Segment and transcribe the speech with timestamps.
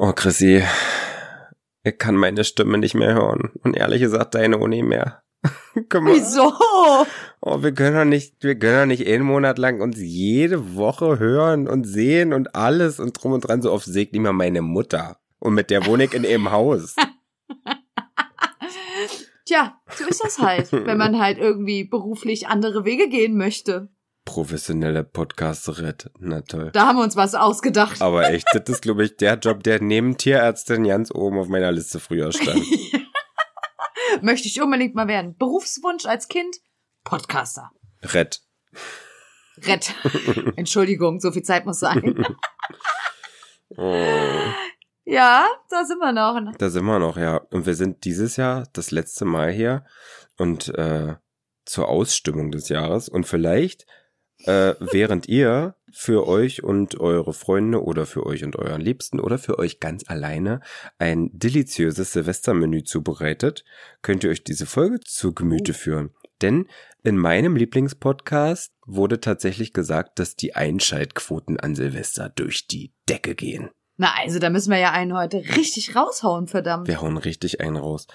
[0.00, 0.62] Oh, Chrissy,
[1.82, 3.50] ich kann meine Stimme nicht mehr hören.
[3.64, 5.24] Und ehrlich gesagt, deine Uni mehr.
[5.74, 6.52] Wieso?
[7.40, 11.18] Oh, wir können doch nicht, wir können doch nicht einen Monat lang uns jede Woche
[11.18, 13.60] hören und sehen und alles und drum und dran.
[13.60, 15.18] So oft sägt immer meine Mutter.
[15.40, 16.94] Und mit der wohne ich in ihrem Haus.
[19.46, 23.88] Tja, so ist das halt, wenn man halt irgendwie beruflich andere Wege gehen möchte.
[24.28, 26.70] Professionelle Podcasterin, na toll.
[26.74, 28.02] Da haben wir uns was ausgedacht.
[28.02, 31.72] Aber echt, das ist, glaube ich, der Job, der neben Tierärztin ganz oben auf meiner
[31.72, 32.62] Liste früher stand.
[34.20, 35.34] Möchte ich unbedingt mal werden.
[35.38, 36.56] Berufswunsch als Kind?
[37.04, 37.70] Podcaster.
[38.02, 38.42] Red.
[39.66, 39.94] Red.
[40.56, 42.26] Entschuldigung, so viel Zeit muss sein.
[43.76, 44.52] Oh.
[45.04, 46.40] Ja, da sind wir noch.
[46.56, 47.36] Da sind wir noch, ja.
[47.50, 49.84] Und wir sind dieses Jahr das letzte Mal hier
[50.38, 51.16] und äh,
[51.66, 53.10] zur Ausstimmung des Jahres.
[53.10, 53.84] Und vielleicht,
[54.44, 59.38] äh, während ihr für euch und eure Freunde oder für euch und euren Liebsten oder
[59.38, 60.60] für euch ganz alleine
[60.98, 63.64] ein deliziöses Silvestermenü zubereitet,
[64.02, 66.10] könnt ihr euch diese Folge zu Gemüte führen.
[66.40, 66.68] Denn
[67.02, 73.70] in meinem Lieblingspodcast wurde tatsächlich gesagt, dass die Einschaltquoten an Silvester durch die Decke gehen.
[74.00, 76.86] Na, also da müssen wir ja einen heute richtig raushauen, verdammt.
[76.86, 78.06] Wir hauen richtig einen raus.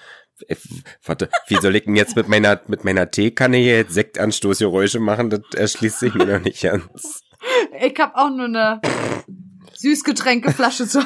[0.48, 0.56] Äh,
[1.04, 5.30] Warte, wie soll ich denn jetzt mit meiner, mit meiner Teekanne hier jetzt Sektanstoßgeräusche machen?
[5.30, 7.22] Das erschließt sich mir noch nicht ganz.
[7.80, 8.80] Ich hab auch nur eine
[9.74, 11.00] Süßgetränkeflasche zu.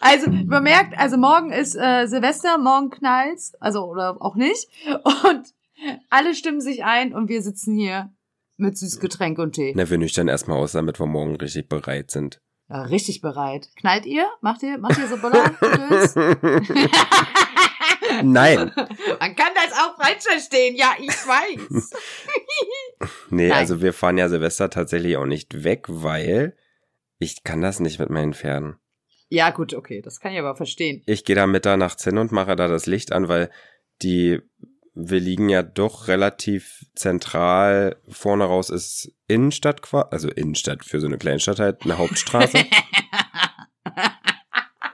[0.00, 4.68] also man merkt, also morgen ist äh, Silvester, morgen knallt's, also oder auch nicht.
[5.04, 5.54] Und
[6.10, 8.12] alle stimmen sich ein und wir sitzen hier
[8.56, 9.72] mit Süßgetränk und Tee.
[9.74, 12.40] Na, wir nüchtern erstmal aus, damit wir morgen richtig bereit sind.
[12.70, 13.68] Ja, richtig bereit.
[13.76, 14.26] Knallt ihr?
[14.40, 15.54] Macht ihr, macht ihr so Buller?
[18.22, 18.72] Nein.
[18.76, 20.76] Man kann das auch falsch verstehen.
[20.76, 21.90] Ja, ich weiß.
[23.30, 23.56] Nee, Nein.
[23.56, 26.54] also wir fahren ja Silvester tatsächlich auch nicht weg, weil
[27.18, 28.76] ich kann das nicht mit meinen Pferden.
[29.30, 30.02] ja, gut, okay.
[30.02, 31.02] Das kann ich aber verstehen.
[31.06, 33.50] Ich gehe da mitternachts hin und mache da das Licht an, weil
[34.02, 34.40] die,
[35.08, 37.96] wir liegen ja doch relativ zentral.
[38.08, 42.58] Vorne raus ist Innenstadt, also Innenstadt für so eine Kleinstadt halt, eine Hauptstraße.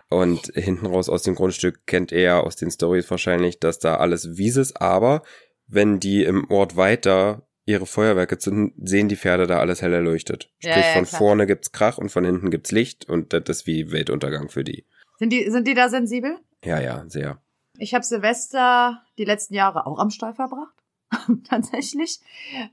[0.08, 4.36] Und hinten raus aus dem Grundstück kennt ja aus den Stories wahrscheinlich, dass da alles
[4.36, 5.22] Wiese ist, aber
[5.66, 10.48] wenn die im Ort weiter ihre Feuerwerke zünden, sehen die Pferde da alles hell erleuchtet.
[10.62, 11.18] Ja, Sprich, ja, von klar.
[11.18, 14.86] vorne gibt's Krach und von hinten gibt's Licht und das ist wie Weltuntergang für die.
[15.18, 16.38] Sind die, sind die da sensibel?
[16.64, 17.42] Ja, ja, sehr.
[17.78, 20.74] Ich habe Silvester die letzten Jahre auch am Stall verbracht.
[21.48, 22.20] Tatsächlich.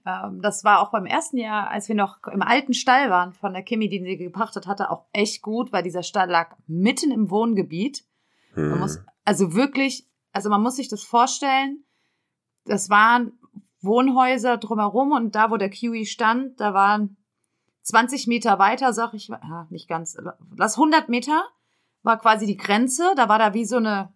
[0.06, 3.54] Ähm, das war auch beim ersten Jahr, als wir noch im alten Stall waren von
[3.54, 7.30] der Kimi, die sie gepachtet hatte, auch echt gut, weil dieser Stall lag mitten im
[7.30, 8.06] Wohngebiet.
[8.56, 8.80] Man Hm.
[8.80, 11.84] muss, also wirklich, also man muss sich das vorstellen,
[12.66, 13.34] das waren
[13.82, 17.18] Wohnhäuser drumherum und da, wo der Kiwi stand, da waren
[17.84, 20.18] 20 Meter weiter, sag ich, ja, nicht ganz,
[20.56, 21.44] lass 100 Meter
[22.02, 24.14] war quasi die Grenze, da war da wie so eine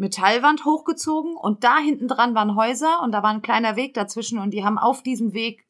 [0.00, 4.38] Metallwand hochgezogen und da hinten dran waren Häuser und da war ein kleiner Weg dazwischen
[4.38, 5.66] und die haben auf diesem Weg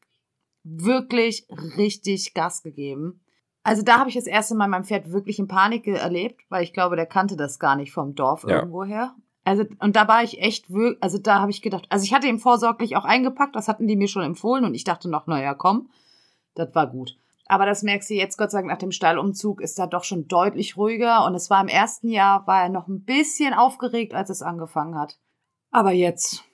[0.63, 1.47] wirklich
[1.77, 3.19] richtig Gas gegeben.
[3.63, 6.73] Also da habe ich das erste Mal mein Pferd wirklich in Panik erlebt, weil ich
[6.73, 8.59] glaube, der kannte das gar nicht vom Dorf Ja.
[8.59, 9.15] irgendwoher.
[9.43, 10.67] Also und da war ich echt
[11.01, 13.95] also da habe ich gedacht, also ich hatte ihn vorsorglich auch eingepackt, das hatten die
[13.97, 15.89] mir schon empfohlen und ich dachte noch, naja, komm,
[16.55, 17.17] das war gut.
[17.51, 20.25] Aber das merkst du jetzt, Gott sei Dank, nach dem Stallumzug ist da doch schon
[20.29, 21.25] deutlich ruhiger.
[21.25, 24.97] Und es war im ersten Jahr, war er noch ein bisschen aufgeregt, als es angefangen
[24.97, 25.19] hat.
[25.69, 26.45] Aber jetzt,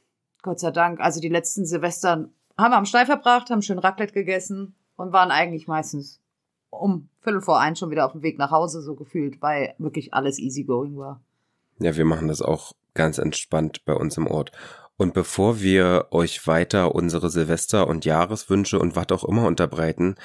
[0.41, 4.11] Gott sei Dank, also die letzten Silvestern haben wir am Stall verbracht, haben schön Raclette
[4.11, 6.19] gegessen und waren eigentlich meistens
[6.71, 10.15] um Viertel vor eins schon wieder auf dem Weg nach Hause, so gefühlt, weil wirklich
[10.15, 11.21] alles easygoing war.
[11.77, 14.51] Ja, wir machen das auch ganz entspannt bei uns im Ort.
[14.97, 20.15] Und bevor wir euch weiter unsere Silvester- und Jahreswünsche und was auch immer unterbreiten,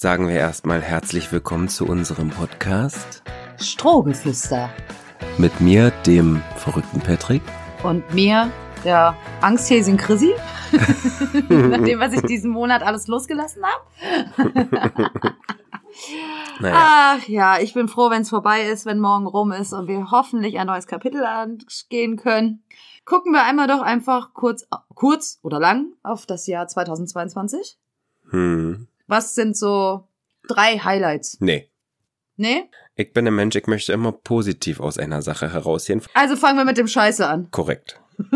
[0.00, 3.22] sagen wir erstmal herzlich willkommen zu unserem Podcast
[3.58, 4.70] Strohgeflüster.
[5.36, 7.42] mit mir, dem verrückten Patrick.
[7.82, 8.50] Und mir,
[8.82, 10.32] der Angsthäsin Chrissy,
[11.50, 15.34] nachdem was ich diesen Monat alles losgelassen habe.
[16.60, 19.88] Naja, Ach ja, ich bin froh, wenn es vorbei ist, wenn morgen rum ist und
[19.88, 22.62] wir hoffentlich ein neues Kapitel angehen können.
[23.04, 27.76] Gucken wir einmal doch einfach kurz, kurz oder lang auf das Jahr 2022.
[28.30, 30.06] hm, Was sind so
[30.46, 31.38] drei Highlights?
[31.40, 31.66] nee.
[32.36, 32.70] Nee?
[32.94, 36.00] Ich bin ein Mensch, ich möchte immer positiv aus einer Sache herausgehen.
[36.14, 37.50] Also fangen wir mit dem Scheiße an.
[37.50, 38.00] Korrekt.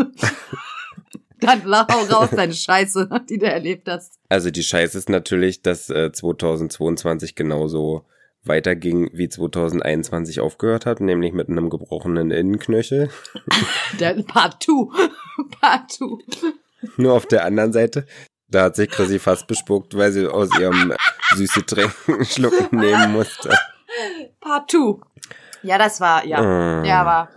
[1.39, 4.19] Dann hau raus deine Scheiße, die du erlebt hast.
[4.29, 8.05] Also die Scheiße ist natürlich, dass äh, 2022 genauso
[8.43, 13.09] weiterging, wie 2021 aufgehört hat, nämlich mit einem gebrochenen Innenknöchel.
[13.99, 15.09] Der Part 2.
[15.59, 16.05] Part 2.
[16.97, 18.05] Nur auf der anderen Seite,
[18.55, 20.93] da hat sich Chrissy fast bespuckt, weil sie aus ihrem
[21.35, 23.49] süße Trinken schlucken nehmen musste.
[24.39, 25.01] Part 2.
[25.63, 26.81] Ja, das war, ja.
[26.81, 27.29] Äh, Ja, war,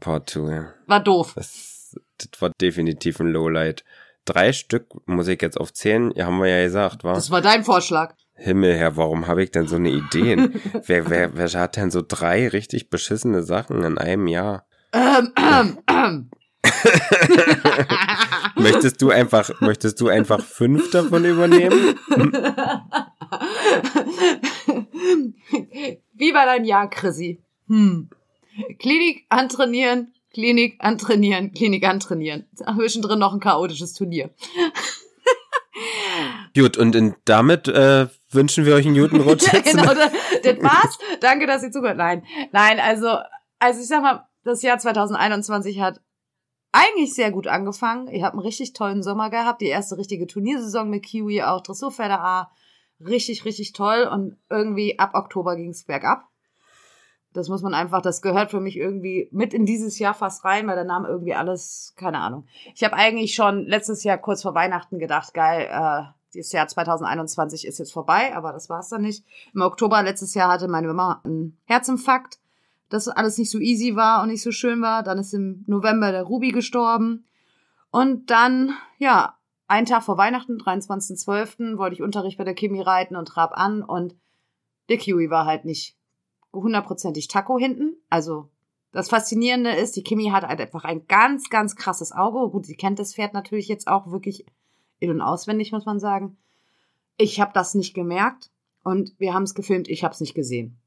[0.00, 0.74] Part 2, ja.
[0.86, 1.32] war doof.
[1.34, 3.84] Das, das war definitiv ein Lowlight.
[4.26, 6.12] Drei Stück muss ich jetzt aufzählen.
[6.14, 7.14] Ja, haben wir ja gesagt, war.
[7.14, 8.14] Das war dein Vorschlag.
[8.34, 10.60] Himmel her, warum habe ich denn so eine Ideen?
[10.86, 14.66] wer, wer, wer hat denn so drei richtig beschissene Sachen in einem Jahr?
[14.92, 16.30] Ähm, ähm, ähm.
[18.56, 21.98] Möchtest du einfach, möchtest du einfach fünf davon übernehmen?
[26.14, 27.42] Wie war dein Jahr, Chrissy?
[27.68, 28.08] Hm.
[28.78, 32.46] Klinik antrainieren, Klinik antrainieren, Klinik antrainieren.
[32.54, 34.30] Zwischendrin noch ein chaotisches Turnier.
[36.56, 39.50] Gut, und in, damit äh, wünschen wir euch einen guten Rutsch.
[39.50, 40.98] Genau, das, das war's.
[41.20, 41.96] Danke, dass ihr zugehört.
[41.96, 43.18] Nein, nein, also,
[43.58, 46.00] also ich sag mal, das Jahr 2021 hat
[46.74, 48.08] eigentlich sehr gut angefangen.
[48.08, 49.60] Ich habe einen richtig tollen Sommer gehabt.
[49.60, 52.50] Die erste richtige Turniersaison mit Kiwi, auch Dressurpferde A.
[53.00, 54.08] Richtig, richtig toll.
[54.10, 56.24] Und irgendwie ab Oktober ging's bergab.
[57.32, 60.66] Das muss man einfach, das gehört für mich irgendwie mit in dieses Jahr fast rein,
[60.66, 62.46] weil der Name irgendwie alles, keine Ahnung.
[62.74, 67.66] Ich habe eigentlich schon letztes Jahr kurz vor Weihnachten gedacht, geil, äh, dieses Jahr 2021
[67.66, 69.24] ist jetzt vorbei, aber das war's dann nicht.
[69.52, 72.38] Im Oktober letztes Jahr hatte meine Mama einen Herzinfarkt,
[72.88, 75.02] dass alles nicht so easy war und nicht so schön war.
[75.02, 77.24] Dann ist im November der Ruby gestorben.
[77.90, 79.36] Und dann, ja,
[79.66, 83.82] einen Tag vor Weihnachten, 23.12., wollte ich Unterricht bei der Kimi reiten und trab an
[83.82, 84.14] und
[84.88, 85.96] der Kiwi war halt nicht
[86.52, 87.96] hundertprozentig Taco hinten.
[88.10, 88.50] Also
[88.92, 92.50] das Faszinierende ist, die Kimi hat halt einfach ein ganz, ganz krasses Auge.
[92.50, 94.46] Gut, sie kennt das Pferd natürlich jetzt auch wirklich
[95.00, 96.36] in- und auswendig, muss man sagen.
[97.16, 98.50] Ich habe das nicht gemerkt
[98.82, 100.78] und wir haben es gefilmt, ich habe es nicht gesehen.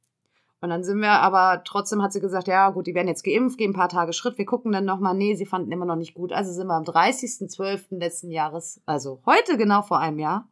[0.60, 3.60] Und dann sind wir aber, trotzdem hat sie gesagt, ja gut, die werden jetzt geimpft,
[3.60, 5.14] gehen ein paar Tage Schritt, wir gucken dann nochmal.
[5.14, 6.34] Nee, sie fanden immer noch nicht gut.
[6.34, 8.00] Also sind wir am 30.12.
[8.00, 10.48] letzten Jahres, also heute genau vor einem Jahr,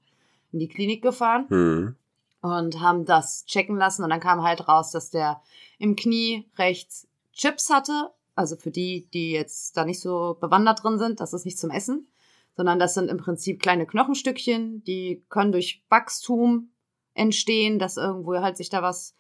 [0.52, 1.96] in die Klinik gefahren Hm.
[2.42, 5.42] und haben das checken lassen und dann kam halt raus, dass der
[5.80, 8.12] im Knie rechts Chips hatte.
[8.36, 11.72] Also für die, die jetzt da nicht so bewandert drin sind, das ist nicht zum
[11.72, 12.08] Essen,
[12.56, 16.70] sondern das sind im Prinzip kleine Knochenstückchen, die können durch Wachstum
[17.16, 19.16] entstehen, dass irgendwo halt sich da was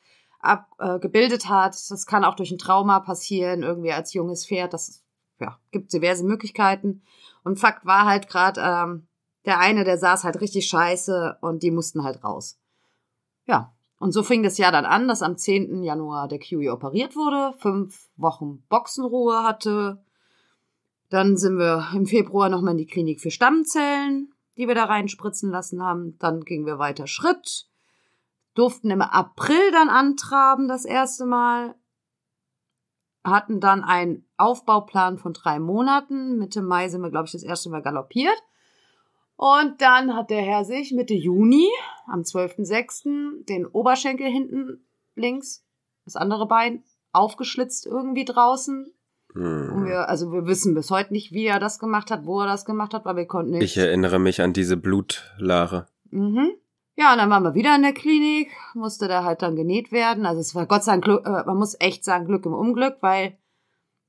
[0.45, 1.75] abgebildet äh, gebildet hat.
[1.89, 4.73] Das kann auch durch ein Trauma passieren, irgendwie als junges Pferd.
[4.73, 5.03] Das
[5.39, 7.01] ja, gibt diverse Möglichkeiten.
[7.43, 9.07] Und Fakt war halt gerade, ähm,
[9.45, 12.59] der eine, der saß halt richtig scheiße und die mussten halt raus.
[13.45, 15.83] Ja, und so fing das Jahr dann an, dass am 10.
[15.83, 20.03] Januar der Kiwi operiert wurde, fünf Wochen Boxenruhe hatte.
[21.09, 25.51] Dann sind wir im Februar nochmal in die Klinik für Stammzellen, die wir da reinspritzen
[25.51, 26.17] lassen haben.
[26.19, 27.67] Dann gingen wir weiter Schritt,
[28.55, 31.75] durften im April dann antraben das erste Mal,
[33.23, 36.37] hatten dann einen Aufbauplan von drei Monaten.
[36.37, 38.37] Mitte Mai sind wir, glaube ich, das erste Mal galoppiert.
[39.35, 41.67] Und dann hat der Herr sich Mitte Juni,
[42.07, 44.85] am 12.06., den Oberschenkel hinten
[45.15, 45.65] links,
[46.05, 48.91] das andere Bein, aufgeschlitzt irgendwie draußen.
[49.33, 49.85] Und Hm.
[49.85, 52.63] wir, also wir wissen bis heute nicht, wie er das gemacht hat, wo er das
[52.63, 53.63] gemacht hat, weil wir konnten nicht.
[53.63, 55.87] Ich erinnere mich an diese Blutlache.
[56.11, 56.51] Mhm.
[56.97, 60.25] Ja, und dann waren wir wieder in der Klinik, musste da halt dann genäht werden.
[60.25, 62.97] Also es war Gott sei Dank Glück, äh, man muss echt sagen Glück im Unglück,
[63.01, 63.37] weil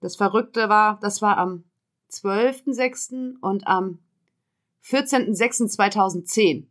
[0.00, 1.64] das Verrückte war, das war am
[2.10, 3.40] 12.06.
[3.40, 3.98] und am
[4.84, 6.66] 14.06.2010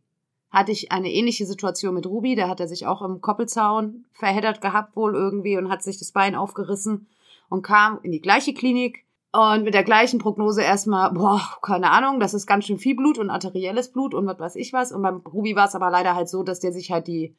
[0.50, 2.36] hatte ich eine ähnliche Situation mit Ruby.
[2.36, 6.14] Da hat er sich auch im Koppelzaun verheddert gehabt wohl irgendwie und hat sich das
[6.14, 7.08] Bein aufgerissen
[7.50, 9.05] und kam in die gleiche Klinik
[9.36, 13.18] und mit der gleichen Prognose erstmal, boah, keine Ahnung, das ist ganz schön viel Blut
[13.18, 14.92] und arterielles Blut und was weiß ich was.
[14.92, 17.36] Und beim Ruby war es aber leider halt so, dass der sich halt die,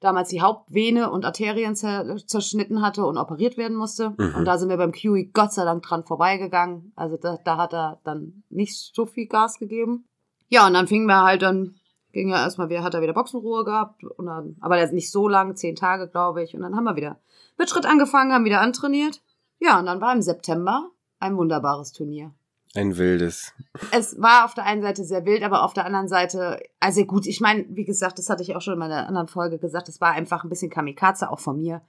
[0.00, 4.10] damals die Hauptvene und Arterien zer zerschnitten hatte und operiert werden musste.
[4.18, 4.34] Mhm.
[4.36, 6.92] Und da sind wir beim Kiwi Gott sei Dank dran vorbeigegangen.
[6.94, 10.04] Also da, da hat er dann nicht so viel Gas gegeben.
[10.48, 11.74] Ja, und dann fingen wir halt dann,
[12.12, 14.04] ging ja erstmal wieder, hat er wieder Boxenruhe gehabt.
[14.04, 16.54] Und dann, aber der ist nicht so lang, zehn Tage, glaube ich.
[16.54, 17.18] Und dann haben wir wieder
[17.56, 19.22] mit Schritt angefangen, haben wieder antrainiert.
[19.58, 20.90] Ja, und dann war im September
[21.20, 22.32] ein wunderbares Turnier.
[22.74, 23.52] Ein wildes.
[23.90, 27.26] Es war auf der einen Seite sehr wild, aber auf der anderen Seite, also gut,
[27.26, 30.00] ich meine, wie gesagt, das hatte ich auch schon in meiner anderen Folge gesagt, es
[30.00, 31.82] war einfach ein bisschen Kamikaze, auch von mir.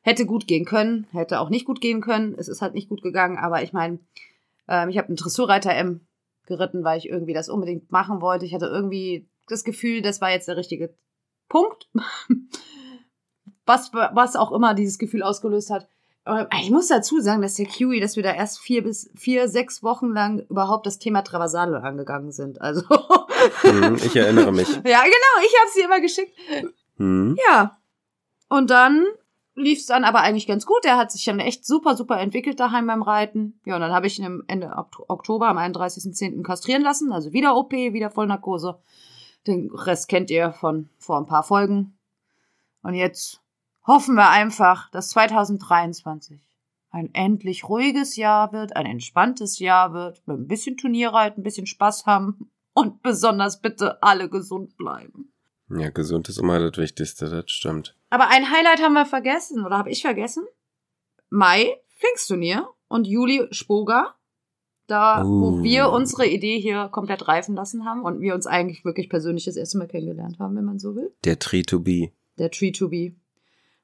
[0.00, 2.34] Hätte gut gehen können, hätte auch nicht gut gehen können.
[2.36, 3.98] Es ist halt nicht gut gegangen, aber ich meine,
[4.68, 6.00] ähm, ich habe einen Dressurreiter M
[6.46, 8.46] geritten, weil ich irgendwie das unbedingt machen wollte.
[8.46, 10.94] Ich hatte irgendwie das Gefühl, das war jetzt der richtige
[11.48, 11.88] Punkt.
[13.66, 15.88] was, was auch immer dieses Gefühl ausgelöst hat.
[16.60, 19.82] Ich muss dazu sagen, dass der Kiwi, dass wir da erst vier bis vier, sechs
[19.82, 22.60] Wochen lang überhaupt das Thema Travasale angegangen sind.
[22.60, 22.82] Also
[23.62, 24.68] Hm, ich erinnere mich.
[24.84, 26.32] ja, genau, ich habe sie immer geschickt.
[26.96, 27.36] Hm.
[27.48, 27.76] Ja.
[28.48, 29.04] Und dann
[29.56, 30.84] lief es dann aber eigentlich ganz gut.
[30.84, 33.60] Er hat sich dann echt super, super entwickelt daheim beim Reiten.
[33.64, 36.42] Ja, und dann habe ich ihn am Ende Ok- Oktober, am 31.10.
[36.44, 37.12] kastrieren lassen.
[37.12, 38.78] Also wieder OP, wieder Vollnarkose.
[39.48, 41.98] Den Rest kennt ihr von vor ein paar Folgen.
[42.82, 43.40] Und jetzt
[43.86, 46.40] hoffen wir einfach, dass 2023
[46.90, 51.66] ein endlich ruhiges Jahr wird, ein entspanntes Jahr wird, mit ein bisschen Turnierreit, ein bisschen
[51.66, 55.32] Spaß haben und besonders bitte alle gesund bleiben.
[55.70, 57.96] Ja, gesund ist immer das Wichtigste, das stimmt.
[58.10, 60.44] Aber ein Highlight haben wir vergessen, oder habe ich vergessen?
[61.30, 64.14] Mai, Pfingstturnier und Juli Spoga.
[64.88, 65.62] Da, wo Uh.
[65.62, 69.56] wir unsere Idee hier komplett reifen lassen haben und wir uns eigentlich wirklich persönlich das
[69.56, 71.14] erste Mal kennengelernt haben, wenn man so will.
[71.24, 72.10] Der Tree to be.
[72.36, 73.14] Der Tree to be.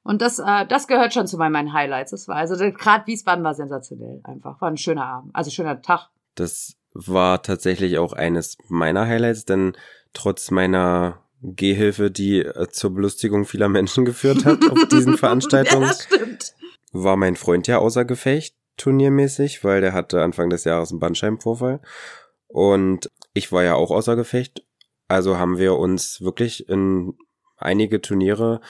[0.09, 2.09] Und das, äh, das gehört schon zu meinen Highlights.
[2.09, 4.59] Das war also gerade Wiesbaden war sensationell einfach.
[4.59, 6.09] War ein schöner Abend, also schöner Tag.
[6.33, 9.73] Das war tatsächlich auch eines meiner Highlights, denn
[10.13, 16.27] trotz meiner Gehhilfe, die äh, zur Belustigung vieler Menschen geführt hat auf diesen Veranstaltungen, ja,
[16.91, 21.81] war mein Freund ja außer Gefecht, turniermäßig, weil der hatte Anfang des Jahres einen Bandscheibenvorfall.
[22.47, 24.63] Und ich war ja auch außer Gefecht.
[25.07, 27.13] Also haben wir uns wirklich in
[27.57, 28.61] einige Turniere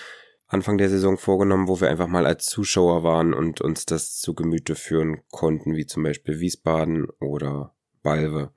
[0.52, 4.34] Anfang der Saison vorgenommen, wo wir einfach mal als Zuschauer waren und uns das zu
[4.34, 8.52] Gemüte führen konnten, wie zum Beispiel Wiesbaden oder Balve.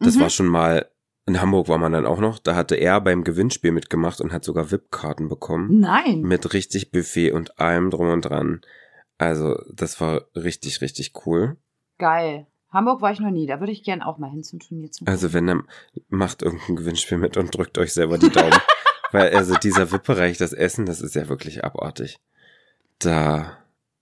[0.00, 0.20] Das Mhm.
[0.20, 0.88] war schon mal,
[1.26, 4.44] in Hamburg war man dann auch noch, da hatte er beim Gewinnspiel mitgemacht und hat
[4.44, 6.20] sogar VIP-Karten bekommen Nein.
[6.22, 8.60] mit richtig Buffet und allem drum und dran.
[9.18, 11.56] Also, das war richtig, richtig cool.
[11.98, 12.46] Geil.
[12.70, 13.46] Hamburg war ich noch nie.
[13.46, 14.92] Da würde ich gern auch mal hin zum Turnier.
[14.92, 15.64] Zum Also, wenn er
[16.08, 18.52] macht irgendein Gewinnspiel mit und drückt euch selber die Daumen.
[19.12, 22.18] Weil, also, dieser VIP-Bereich, das Essen, das ist ja wirklich abartig.
[22.98, 23.58] Da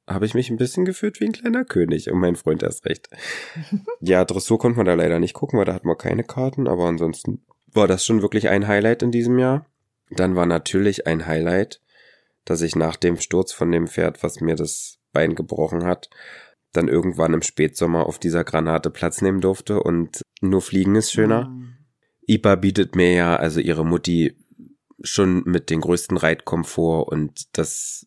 [0.07, 3.09] habe ich mich ein bisschen gefühlt wie ein kleiner König und mein Freund erst recht.
[4.01, 6.85] Ja, Dressur konnte man da leider nicht gucken, weil da hatten wir keine Karten, aber
[6.85, 9.67] ansonsten war das schon wirklich ein Highlight in diesem Jahr.
[10.11, 11.81] Dann war natürlich ein Highlight,
[12.45, 16.09] dass ich nach dem Sturz von dem Pferd, was mir das Bein gebrochen hat,
[16.73, 21.49] dann irgendwann im Spätsommer auf dieser Granate Platz nehmen durfte und nur fliegen ist schöner.
[21.49, 21.73] Mhm.
[22.29, 24.37] Ipa bietet mir ja, also ihre Mutti,
[25.03, 28.07] schon mit den größten Reitkomfort und das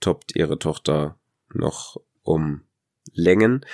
[0.00, 1.18] toppt ihre Tochter
[1.52, 2.62] noch um
[3.12, 3.64] Längen.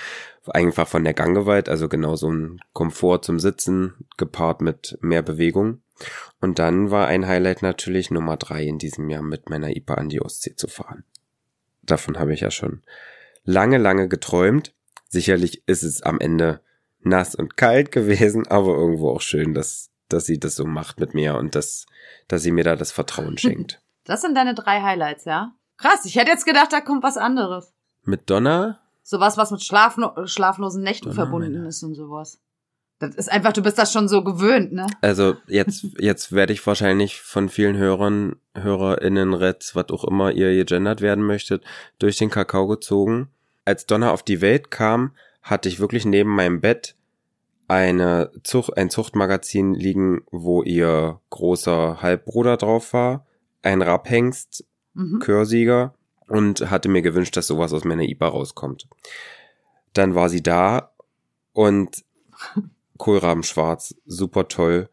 [0.47, 5.81] Einfach von der Ganggewalt, also genau so ein Komfort zum Sitzen, gepaart mit mehr Bewegung.
[6.41, 10.09] Und dann war ein Highlight natürlich Nummer drei in diesem Jahr mit meiner Ipa an
[10.09, 11.03] die Ostsee zu fahren.
[11.81, 12.81] Davon habe ich ja schon
[13.43, 14.73] lange, lange geträumt.
[15.09, 16.61] Sicherlich ist es am Ende
[16.99, 21.13] nass und kalt gewesen, aber irgendwo auch schön, dass, dass sie das so macht mit
[21.13, 21.85] mir und dass,
[22.27, 23.81] dass sie mir da das Vertrauen schenkt.
[24.07, 25.55] Das sind deine drei Highlights, ja?
[25.77, 27.73] Krass, ich hätte jetzt gedacht, da kommt was anderes.
[28.03, 28.79] Mit Donna?
[29.01, 31.31] Sowas, was mit Schlafno schlaflosen Nächten Donnerwetter.
[31.31, 32.39] verbunden ist und sowas.
[32.99, 34.85] Das ist einfach, du bist das schon so gewöhnt, ne?
[35.01, 40.51] Also jetzt, jetzt werde ich wahrscheinlich von vielen Hörern, HörerInnen, Reds, was auch immer ihr
[40.51, 41.63] gegendert werden möchtet,
[41.97, 43.29] durch den Kakao gezogen.
[43.65, 46.95] Als Donna auf die Welt kam, hatte ich wirklich neben meinem Bett
[47.67, 53.25] eine Zucht, ein Zuchtmagazin liegen, wo ihr großer Halbbruder drauf war,
[53.61, 55.19] ein Rapphengst, Mhm.
[55.19, 55.93] Körsieger
[56.27, 58.87] und hatte mir gewünscht, dass sowas aus meiner IPA rauskommt.
[59.93, 60.91] Dann war sie da
[61.53, 62.03] und
[62.97, 64.89] Kohlraben schwarz, super toll,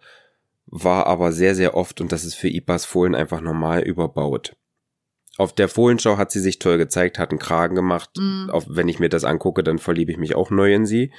[0.66, 4.56] war aber sehr, sehr oft, und das ist für IPAs Fohlen einfach normal, überbaut.
[5.38, 8.10] Auf der Fohlenschau hat sie sich toll gezeigt, hat einen Kragen gemacht.
[8.18, 8.50] Mhm.
[8.52, 11.12] Auch wenn ich mir das angucke, dann verliebe ich mich auch neu in sie.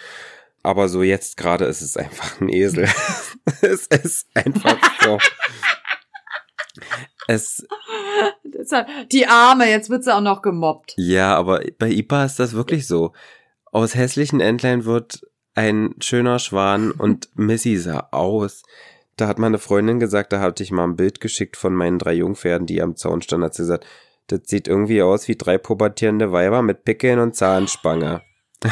[0.63, 2.85] Aber so jetzt gerade ist es einfach ein Esel.
[3.61, 5.17] es ist einfach so.
[7.27, 7.65] Es,
[9.11, 10.93] Die Arme, jetzt wird sie auch noch gemobbt.
[10.97, 13.13] Ja, aber bei IPA ist das wirklich so.
[13.71, 15.21] Aus hässlichen Entlein wird
[15.55, 18.63] ein schöner Schwan und Missy sah aus.
[19.17, 22.13] Da hat meine Freundin gesagt, da hatte ich mal ein Bild geschickt von meinen drei
[22.13, 23.85] Jungpferden, die am Zaun standen, hat sie gesagt,
[24.27, 28.21] das sieht irgendwie aus wie drei pubertierende Weiber mit Pickeln und Zahnspange.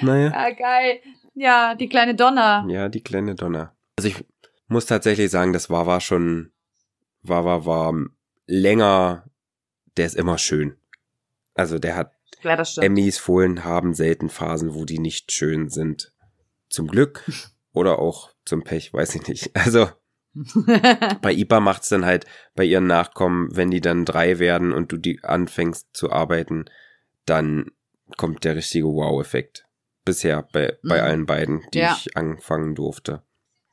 [0.00, 0.30] Naja.
[0.30, 1.00] Ja, geil.
[1.34, 2.66] Ja, die kleine Donna.
[2.68, 3.74] Ja, die kleine Donner.
[3.96, 4.24] Also ich
[4.66, 6.52] muss tatsächlich sagen, das Wawa schon,
[7.22, 7.94] Wawa war
[8.46, 9.24] länger,
[9.96, 10.76] der ist immer schön.
[11.54, 12.12] Also der hat,
[12.42, 12.86] Ja, das stimmt.
[12.86, 16.12] Emmys Fohlen haben selten Phasen, wo die nicht schön sind.
[16.68, 17.24] Zum Glück
[17.72, 19.54] oder auch zum Pech, weiß ich nicht.
[19.54, 19.88] Also
[21.22, 22.24] bei IPA macht's dann halt
[22.54, 26.64] bei ihren Nachkommen, wenn die dann drei werden und du die anfängst zu arbeiten,
[27.26, 27.70] dann
[28.16, 29.66] kommt der richtige Wow-Effekt.
[30.04, 31.04] Bisher bei, bei Mhm.
[31.04, 31.92] allen beiden, die Ja.
[31.96, 33.22] ich anfangen durfte.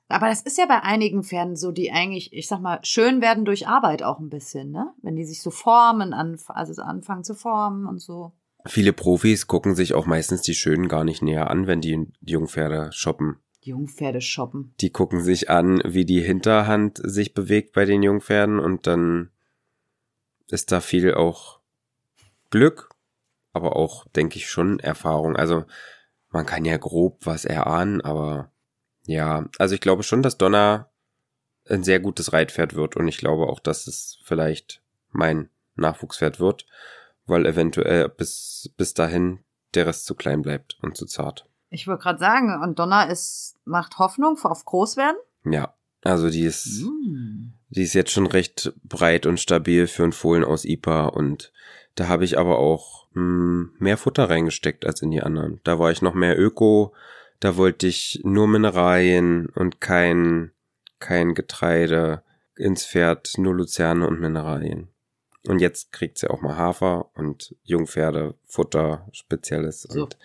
[0.08, 3.46] Aber das ist ja bei einigen Pferden so, die eigentlich, ich sag mal, schön werden
[3.46, 4.92] durch Arbeit auch ein bisschen, ne?
[5.04, 8.34] Wenn die sich so formen, anf also so anfangen zu formen und so.
[8.66, 12.34] Viele Profis gucken sich auch meistens die Schönen gar nicht näher an, wenn die die
[12.34, 13.38] Jungpferde shoppen.
[13.62, 14.74] Jungpferde shoppen.
[14.82, 19.30] Die gucken sich an, wie die Hinterhand sich bewegt bei den Jungpferden und dann
[20.48, 21.60] ist da viel auch
[22.50, 22.89] Glück,
[23.54, 25.36] aber auch, denke ich, schon Erfahrung.
[25.36, 25.66] Also
[26.30, 28.52] man kann ja grob was erahnen, aber
[29.06, 30.90] ja, also ich glaube schon, dass Donna
[31.68, 36.66] ein sehr gutes Reitpferd wird und ich glaube auch, dass es vielleicht mein Nachwuchspferd wird,
[37.26, 39.40] weil eventuell bis, bis dahin
[39.74, 41.46] der Rest zu klein bleibt und zu zart.
[41.70, 45.20] Ich wollte gerade sagen, und Donna ist, macht Hoffnung auf Großwerden?
[45.46, 47.54] Ja, also die ist, mm.
[47.70, 51.52] die ist jetzt schon recht breit und stabil für ein Fohlen aus IPA und
[52.00, 55.60] da habe ich aber auch mh, hm, mehr Futter reingesteckt als in die anderen.
[55.66, 56.94] Da war ich noch mehr Öko,
[57.42, 60.52] da wollte ich nur Mineralien und kein,
[61.00, 62.24] kein Getreide
[62.56, 64.88] ins Pferd, nur Luzerne und Mineralien.
[65.46, 69.82] Und jetzt kriegt sie auch mal Hafer und Jungpferde, Futter, Spezielles.
[69.82, 70.04] So.
[70.04, 70.18] Und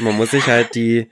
[0.00, 1.10] man muss sich halt die,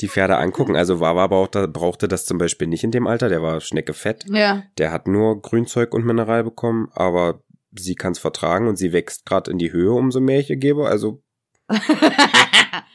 [0.00, 0.76] die Pferde angucken.
[0.76, 3.28] Also Wawa brauchte, brauchte das zum Beispiel nicht in dem Alter.
[3.28, 4.24] Der war Schnecke fett.
[4.28, 4.62] Ja.
[4.78, 9.26] Der hat nur Grünzeug und Mineral bekommen, aber sie kann es vertragen und sie wächst
[9.26, 10.88] gerade in die Höhe, umso mehr ich ihr gebe.
[10.88, 11.22] Also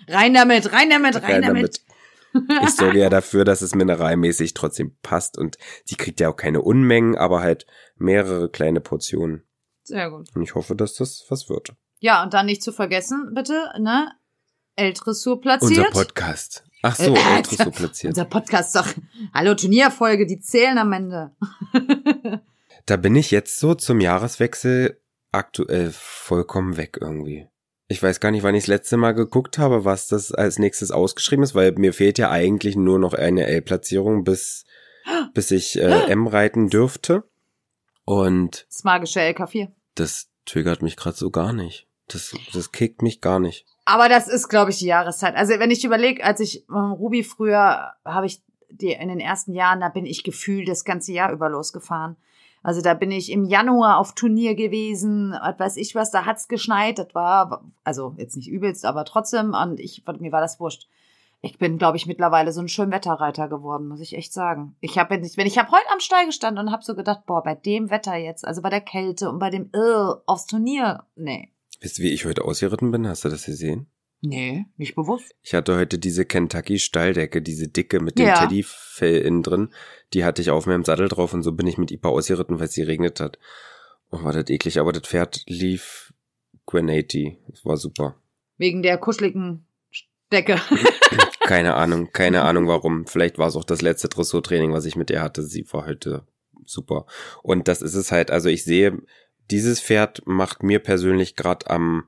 [0.07, 1.81] rein damit, rein damit, rein, rein damit.
[2.33, 2.63] damit.
[2.63, 6.61] Ich sorge ja dafür, dass es mineralmäßig trotzdem passt und sie kriegt ja auch keine
[6.61, 7.65] Unmengen, aber halt
[7.95, 9.43] mehrere kleine Portionen.
[9.83, 10.29] Sehr gut.
[10.35, 11.73] Und ich hoffe, dass das was wird.
[11.99, 14.11] Ja, und dann nicht zu vergessen, bitte, ne?
[14.75, 15.87] L-Dressur platziert.
[15.87, 16.63] Unser Podcast.
[16.81, 18.11] Ach so, äh, L-Dressur platziert.
[18.11, 18.87] Unser Podcast doch.
[19.33, 21.31] Hallo, Turnierfolge, die zählen am Ende.
[22.85, 24.99] Da bin ich jetzt so zum Jahreswechsel
[25.31, 27.47] aktuell vollkommen weg irgendwie.
[27.87, 30.91] Ich weiß gar nicht, wann ich das letzte Mal geguckt habe, was das als nächstes
[30.91, 34.65] ausgeschrieben ist, weil mir fehlt ja eigentlich nur noch eine L-Platzierung, bis,
[35.33, 37.23] bis ich äh, M reiten dürfte.
[38.05, 39.71] Und das magische LK4.
[39.95, 41.87] Das triggert mich gerade so gar nicht.
[42.07, 43.65] Das, das kickt mich gar nicht.
[43.85, 45.35] Aber das ist, glaube ich, die Jahreszeit.
[45.35, 49.53] Also wenn ich überlege, als ich ähm, Ruby früher habe ich die in den ersten
[49.53, 52.17] Jahren, da bin ich gefühlt das ganze Jahr über losgefahren.
[52.63, 56.47] Also da bin ich im Januar auf Turnier gewesen, was weiß ich was, da hat's
[56.47, 60.87] geschneit, das war, also jetzt nicht übelst, aber trotzdem, und ich, mir war das wurscht.
[61.41, 64.77] Ich bin, glaube ich, mittlerweile so ein Schönwetterreiter geworden, muss ich echt sagen.
[64.79, 67.43] Ich habe nicht, wenn ich habe heute am Stall gestanden und habe so gedacht, boah,
[67.43, 71.49] bei dem Wetter jetzt, also bei der Kälte und bei dem Irr aufs Turnier, nee.
[71.81, 73.05] Wisst ihr, wie ich heute ausgeritten bin?
[73.05, 73.87] Hast du das gesehen?
[74.25, 75.35] Nee, nicht bewusst.
[75.41, 78.39] Ich hatte heute diese Kentucky Stalldecke, diese dicke mit dem ja.
[78.39, 79.69] Teddyfell innen drin.
[80.13, 82.67] Die hatte ich auf meinem Sattel drauf und so bin ich mit Ipa ausgeritten, weil
[82.67, 83.37] es geregnet hat.
[84.11, 86.13] Oh, war das eklig, aber das Pferd lief
[86.65, 87.37] Grenady.
[87.49, 88.15] Das war super.
[88.57, 89.65] Wegen der kuscheligen
[90.31, 90.55] Decke.
[91.41, 93.05] keine Ahnung, keine Ahnung warum.
[93.07, 95.43] Vielleicht war es auch das letzte Dressurtraining, was ich mit ihr hatte.
[95.43, 96.25] Sie war heute
[96.63, 97.07] super.
[97.41, 99.01] Und das ist es halt, also ich sehe,
[99.51, 102.07] dieses Pferd macht mir persönlich gerade am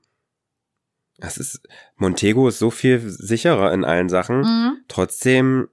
[1.17, 1.61] das ist,
[1.97, 4.41] Montego ist so viel sicherer in allen Sachen.
[4.41, 4.77] Mhm.
[4.87, 5.69] Trotzdem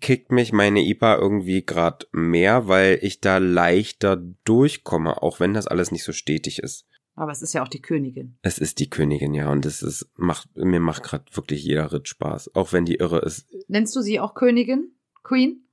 [0.00, 5.66] kickt mich meine IPA irgendwie gerade mehr, weil ich da leichter durchkomme, auch wenn das
[5.66, 6.86] alles nicht so stetig ist.
[7.14, 8.38] Aber es ist ja auch die Königin.
[8.40, 12.08] Es ist die Königin, ja, und es ist macht mir macht gerade wirklich jeder Ritt
[12.08, 13.46] Spaß, auch wenn die irre ist.
[13.68, 14.92] Nennst du sie auch Königin?
[15.22, 15.66] Queen?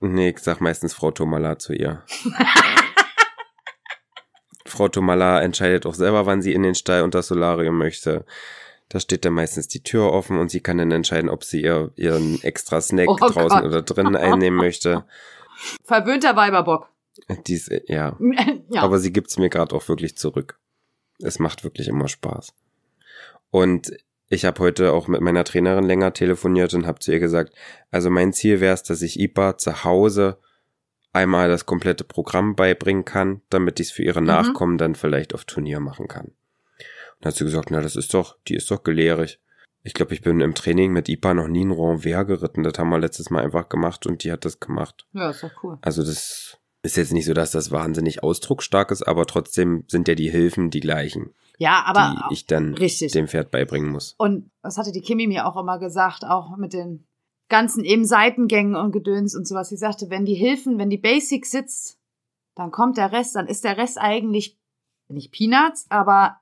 [0.00, 2.04] Nee, ich sag meistens Frau Tomala zu ihr.
[4.74, 8.24] Frau Tomala entscheidet auch selber, wann sie in den Stall und das Solarium möchte.
[8.88, 11.90] Da steht dann meistens die Tür offen und sie kann dann entscheiden, ob sie ihr,
[11.96, 13.64] ihren extra Snack oh draußen Gott.
[13.64, 15.04] oder drinnen einnehmen möchte.
[15.84, 16.88] Verwöhnter Weiberbock.
[17.46, 18.16] Dies, ja.
[18.68, 18.82] ja.
[18.82, 20.58] Aber sie gibt's mir gerade auch wirklich zurück.
[21.20, 22.52] Es macht wirklich immer Spaß.
[23.50, 23.92] Und
[24.28, 27.54] ich habe heute auch mit meiner Trainerin länger telefoniert und habe zu ihr gesagt,
[27.90, 30.38] also mein Ziel wäre es, dass ich IPA zu Hause
[31.14, 34.26] einmal das komplette Programm beibringen kann, damit ich es für ihre mhm.
[34.26, 36.26] Nachkommen dann vielleicht auf Turnier machen kann.
[36.26, 36.34] Und
[37.20, 39.40] dann hat sie gesagt, na, das ist doch, die ist doch gelehrig.
[39.82, 42.62] Ich glaube, ich bin im Training mit IPA noch nie ein Renvers geritten.
[42.62, 45.06] Das haben wir letztes Mal einfach gemacht und die hat das gemacht.
[45.12, 45.78] Ja, ist doch cool.
[45.82, 50.14] Also das ist jetzt nicht so, dass das wahnsinnig ausdrucksstark ist, aber trotzdem sind ja
[50.14, 51.34] die Hilfen die gleichen.
[51.58, 53.12] Ja, aber die ich dann richtig.
[53.12, 54.14] dem Pferd beibringen muss.
[54.18, 57.06] Und das hatte die Kimi mir auch immer gesagt, auch mit den
[57.48, 59.68] ganzen eben Seitengängen und Gedöns und sowas.
[59.68, 61.98] Sie sagte, wenn die Hilfen, wenn die Basic sitzt,
[62.54, 64.58] dann kommt der Rest, dann ist der Rest eigentlich
[65.08, 66.40] nicht Peanuts, aber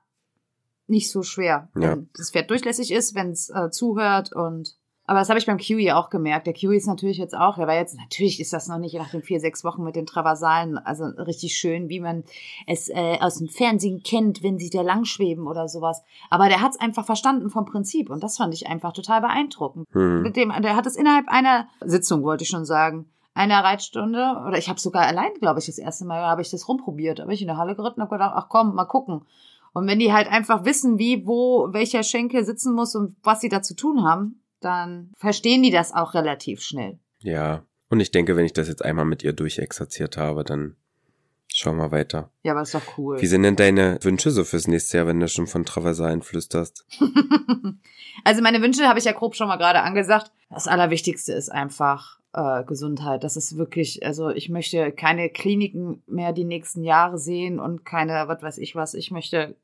[0.87, 1.69] nicht so schwer.
[1.75, 1.91] Ja.
[1.91, 5.57] Wenn das Pferd durchlässig ist, wenn es äh, zuhört und aber das habe ich beim
[5.57, 6.47] Kiwi auch gemerkt.
[6.47, 9.11] Der Kiwi ist natürlich jetzt auch, er war jetzt, natürlich ist das noch nicht nach
[9.11, 12.23] den vier, sechs Wochen mit den Traversalen, also richtig schön, wie man
[12.67, 16.03] es äh, aus dem Fernsehen kennt, wenn sie da langschweben oder sowas.
[16.29, 19.87] Aber der hat es einfach verstanden vom Prinzip und das fand ich einfach total beeindruckend.
[19.91, 20.21] Hm.
[20.21, 24.57] Mit dem, der hat es innerhalb einer Sitzung, wollte ich schon sagen, einer Reitstunde, oder
[24.57, 27.41] ich habe sogar allein, glaube ich, das erste Mal habe ich das rumprobiert, habe ich
[27.41, 29.25] in der Halle geritten und habe gedacht, ach komm, mal gucken.
[29.73, 33.49] Und wenn die halt einfach wissen, wie, wo, welcher Schenkel sitzen muss und was sie
[33.49, 36.99] da zu tun haben, dann verstehen die das auch relativ schnell.
[37.19, 40.75] Ja, und ich denke, wenn ich das jetzt einmal mit ihr durchexerziert habe, dann
[41.53, 42.31] schauen wir weiter.
[42.43, 43.21] Ja, aber ist doch cool.
[43.21, 46.85] Wie sind denn deine Wünsche so fürs nächste Jahr, wenn du schon von Traversalen flüsterst?
[48.23, 50.31] also meine Wünsche habe ich ja grob schon mal gerade angesagt.
[50.49, 53.23] Das Allerwichtigste ist einfach äh, Gesundheit.
[53.23, 58.27] Das ist wirklich, also ich möchte keine Kliniken mehr die nächsten Jahre sehen und keine,
[58.27, 58.93] was weiß ich was.
[58.95, 59.55] Ich möchte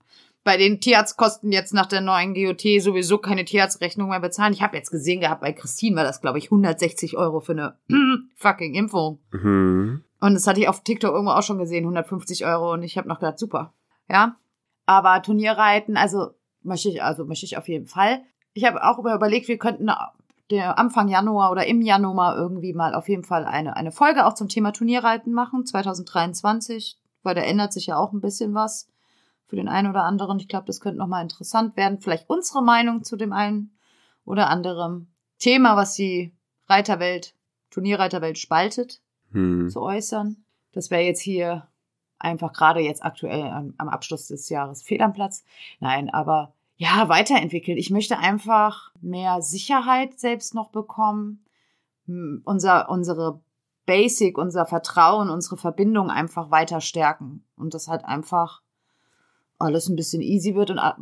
[0.44, 4.54] bei den Tierarztkosten jetzt nach der neuen GOT sowieso keine Tierarztrechnung mehr bezahlen.
[4.54, 7.78] Ich habe jetzt gesehen gehabt, bei Christine war das, glaube ich, 160 Euro für eine
[8.36, 9.20] fucking Impfung.
[9.32, 10.04] Mhm.
[10.22, 12.74] Und das hatte ich auf TikTok irgendwo auch schon gesehen, 150 Euro.
[12.74, 13.74] Und ich habe noch gedacht, super.
[14.10, 14.38] Ja.
[14.86, 16.32] Aber Turnierreiten, also
[16.64, 18.22] möchte ich, also möchte ich auf jeden Fall.
[18.54, 19.90] Ich habe auch überlegt, wir könnten
[20.50, 24.34] der Anfang Januar oder im Januar irgendwie mal auf jeden Fall eine, eine Folge auch
[24.34, 28.90] zum Thema Turnierreiten machen, 2023, weil da ändert sich ja auch ein bisschen was
[29.50, 30.40] für den einen oder anderen.
[30.40, 32.00] Ich glaube, das könnte nochmal interessant werden.
[32.00, 33.72] Vielleicht unsere Meinung zu dem einen
[34.24, 36.32] oder anderen Thema, was die
[36.68, 37.34] Reiterwelt,
[37.72, 39.70] Turnierreiterwelt spaltet, Hm.
[39.70, 40.38] zu äußern.
[40.72, 41.68] Das wäre jetzt hier
[42.20, 45.44] einfach gerade jetzt aktuell am, am Abschluss des Jahres fehl am Platz.
[45.80, 47.78] Nein, aber ja, weiterentwickelt.
[47.78, 51.44] Ich möchte einfach mehr Sicherheit selbst noch bekommen.
[52.08, 53.42] Unser, unsere
[53.86, 57.44] Basic, unser Vertrauen, unsere Verbindung einfach weiter stärken.
[57.56, 58.62] Und das halt einfach
[59.60, 60.98] alles ein bisschen easy wird und a-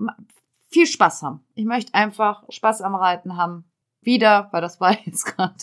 [0.69, 1.45] viel Spaß haben.
[1.55, 3.65] Ich möchte einfach Spaß am Reiten haben.
[4.01, 5.55] Wieder, weil das war jetzt gerade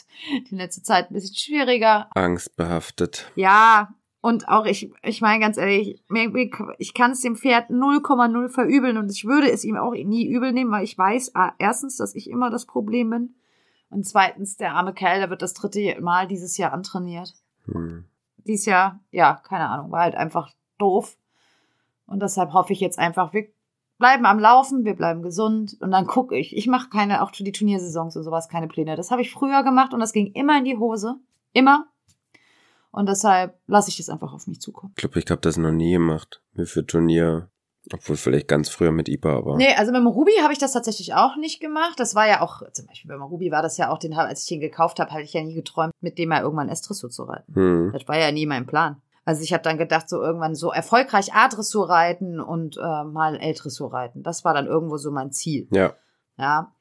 [0.50, 2.08] die letzte Zeit ein bisschen schwieriger.
[2.14, 3.30] Angstbehaftet.
[3.36, 6.02] Ja, und auch ich, ich meine ganz ehrlich,
[6.78, 10.52] ich kann es dem Pferd 0,0 verübeln und ich würde es ihm auch nie übel
[10.52, 13.34] nehmen, weil ich weiß, ah, erstens, dass ich immer das Problem bin
[13.90, 17.34] und zweitens, der arme Kerl, der wird das dritte Mal dieses Jahr antrainiert.
[17.66, 18.06] Hm.
[18.38, 21.16] Dieses Jahr, ja, keine Ahnung, war halt einfach doof.
[22.06, 23.46] Und deshalb hoffe ich jetzt einfach, wir
[23.98, 26.56] bleiben am Laufen, wir bleiben gesund und dann gucke ich.
[26.56, 28.96] Ich mache keine, auch für die Turniersaisons und sowas, keine Pläne.
[28.96, 31.16] Das habe ich früher gemacht und das ging immer in die Hose.
[31.52, 31.86] Immer.
[32.90, 34.92] Und deshalb lasse ich es einfach auf mich zukommen.
[34.96, 36.42] Ich glaube, ich habe das noch nie gemacht.
[36.52, 37.50] Mir für Turnier.
[37.92, 39.56] Obwohl vielleicht ganz früher mit IPA, aber.
[39.56, 41.94] Nee, also mit dem Ruby habe ich das tatsächlich auch nicht gemacht.
[41.98, 44.48] Das war ja auch, zum Beispiel beim Ruby war das ja auch, den, als ich
[44.48, 47.54] den gekauft habe, hatte ich ja nie geträumt, mit dem mal irgendwann S-Dressur zu reiten.
[47.54, 47.90] Hm.
[47.92, 49.02] Das war ja nie mein Plan.
[49.24, 53.92] Also ich habe dann gedacht, so irgendwann so erfolgreich A-Dressur reiten und äh, mal L-Dressur
[53.92, 54.22] reiten.
[54.22, 55.66] Das war dann irgendwo so mein Ziel.
[55.70, 55.94] Ja.
[56.36, 56.72] Ja.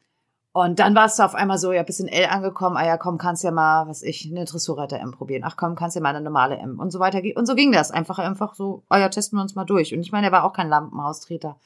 [0.51, 3.17] Und dann warst du auf einmal so, ja, bist in L angekommen, ah ja, komm,
[3.17, 5.43] kannst ja mal, was ich, eine Dressurreiter M probieren.
[5.45, 7.21] Ach komm, kannst ja mal eine normale M und so weiter.
[7.35, 7.89] Und so ging das.
[7.89, 9.93] Einfach, einfach so, ah ja, testen wir uns mal durch.
[9.95, 11.57] Und ich meine, er war auch kein Lampenhaustreter.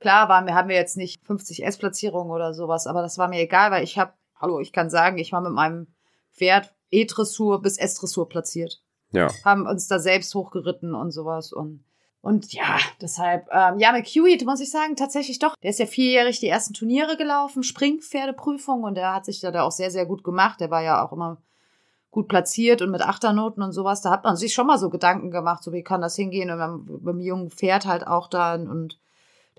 [0.00, 3.40] Klar waren wir, haben wir jetzt nicht 50 S-Platzierungen oder sowas, aber das war mir
[3.40, 5.86] egal, weil ich habe, hallo, ich kann sagen, ich war mit meinem
[6.32, 8.83] Pferd E-Dressur bis S-Dressur platziert
[9.14, 9.30] Ja.
[9.44, 11.84] haben uns da selbst hochgeritten und sowas und
[12.20, 15.54] und ja, deshalb, ähm, ja, mit Kiwi muss ich sagen, tatsächlich doch.
[15.62, 19.72] Der ist ja vierjährig die ersten Turniere gelaufen, Springpferdeprüfung und der hat sich da auch
[19.72, 20.58] sehr, sehr gut gemacht.
[20.58, 21.36] Der war ja auch immer
[22.10, 24.00] gut platziert und mit Achternoten und sowas.
[24.00, 26.58] Da hat man sich schon mal so Gedanken gemacht, so wie kann das hingehen und
[26.58, 28.98] dann beim jungen Pferd halt auch dann und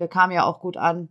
[0.00, 1.08] der kam ja auch gut an.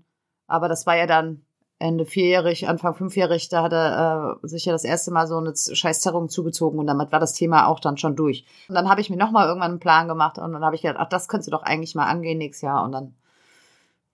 [0.48, 1.45] Aber das war ja dann
[1.78, 5.54] Ende vierjährig, Anfang fünfjährig, da hat er äh, sich ja das erste Mal so eine
[5.56, 8.46] Scheißzerrung zugezogen und damit war das Thema auch dann schon durch.
[8.70, 10.98] Und dann habe ich mir nochmal irgendwann einen Plan gemacht und dann habe ich gedacht,
[11.00, 12.84] ach, das könntest du doch eigentlich mal angehen nächstes Jahr.
[12.86, 13.14] Und dann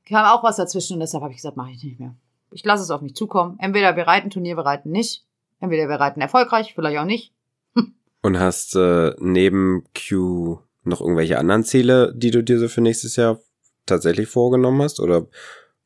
[0.07, 2.15] kam auch was dazwischen und deshalb habe ich gesagt, mache ich nicht mehr.
[2.51, 3.57] Ich lasse es auf mich zukommen.
[3.59, 5.23] Entweder wir reiten Turnier, wir reiten nicht.
[5.59, 7.31] Entweder wir reiten erfolgreich, vielleicht auch nicht.
[8.23, 13.15] Und hast äh, neben Q noch irgendwelche anderen Ziele, die du dir so für nächstes
[13.15, 13.39] Jahr
[13.85, 14.99] tatsächlich vorgenommen hast?
[14.99, 15.27] Oder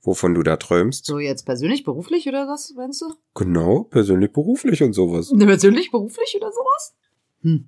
[0.05, 1.05] wovon du da träumst?
[1.05, 3.13] So jetzt persönlich, beruflich oder was, meinst du?
[3.33, 5.31] Genau, persönlich, beruflich und sowas.
[5.31, 6.95] Ne, Persönlich, beruflich oder sowas?
[7.41, 7.67] Hm.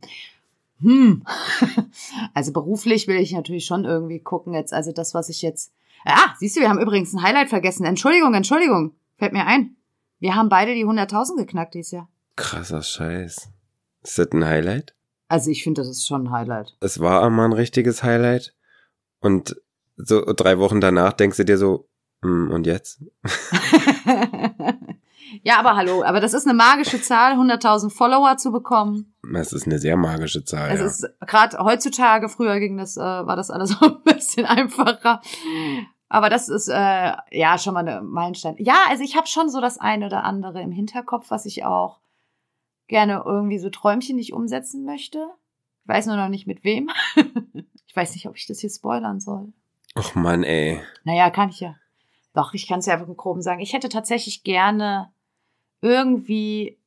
[0.82, 1.23] Hm.
[2.34, 4.73] Also beruflich will ich natürlich schon irgendwie gucken jetzt.
[4.73, 5.73] Also das, was ich jetzt.
[6.06, 7.86] Ah, siehst du, wir haben übrigens ein Highlight vergessen.
[7.86, 8.93] Entschuldigung, Entschuldigung.
[9.17, 9.76] Fällt mir ein.
[10.19, 12.10] Wir haben beide die 100.000 geknackt dieses Jahr.
[12.36, 13.50] Krasser Scheiß.
[14.04, 14.95] Ist das ein Highlight?
[15.28, 16.78] Also ich finde, das ist schon ein Highlight.
[16.80, 18.56] Es war einmal ein richtiges Highlight.
[19.19, 19.60] Und
[19.97, 21.89] so drei Wochen danach denkst du dir so,
[22.21, 23.03] und jetzt?
[25.43, 26.03] ja, aber hallo.
[26.03, 29.13] Aber das ist eine magische Zahl, 100.000 Follower zu bekommen.
[29.32, 30.71] Das ist eine sehr magische Zahl.
[30.71, 30.86] Es ja.
[30.86, 35.21] ist gerade heutzutage, früher ging das, äh, war das alles so ein bisschen einfacher.
[36.10, 38.56] Aber das ist äh, ja schon mal eine Meilenstein.
[38.58, 41.99] Ja, also ich habe schon so das eine oder andere im Hinterkopf, was ich auch
[42.88, 45.27] gerne irgendwie so Träumchen nicht umsetzen möchte.
[45.84, 46.89] Ich weiß nur noch nicht mit wem.
[47.86, 49.51] ich weiß nicht, ob ich das hier spoilern soll.
[49.97, 50.82] Och Mann, ey.
[51.03, 51.75] Naja, kann ich ja.
[52.38, 53.62] Doch, ich kann es ja einfach im Groben sagen.
[53.62, 55.12] Ich hätte tatsächlich gerne
[55.82, 56.78] irgendwie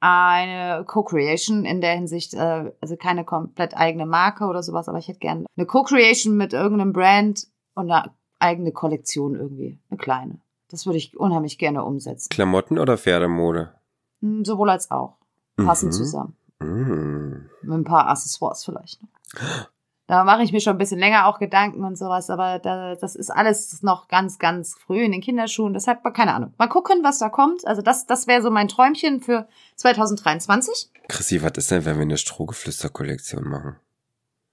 [0.00, 5.06] eine Co-Creation in der Hinsicht, äh, also keine komplett eigene Marke oder sowas, aber ich
[5.08, 10.40] hätte gerne eine Co-Creation mit irgendeinem Brand und eine eigene Kollektion irgendwie, eine kleine.
[10.70, 12.28] Das würde ich unheimlich gerne umsetzen.
[12.30, 13.74] Klamotten oder Pferdemode?
[14.22, 15.16] Hm, Sowohl als auch.
[15.56, 15.96] Passend Mhm.
[15.96, 16.36] zusammen.
[16.60, 17.48] Mm.
[17.62, 19.08] Mit ein paar Accessoires vielleicht noch.
[20.10, 23.14] Da mache ich mir schon ein bisschen länger auch Gedanken und sowas, aber da, das
[23.14, 25.72] ist alles noch ganz, ganz früh in den Kinderschuhen.
[25.72, 26.52] Deshalb, keine Ahnung.
[26.58, 27.64] Mal gucken, was da kommt.
[27.64, 29.46] Also das, das wäre so mein Träumchen für
[29.76, 30.90] 2023.
[31.06, 33.76] Chrissy, was ist denn, wenn wir eine Strohgeflüster-Kollektion machen?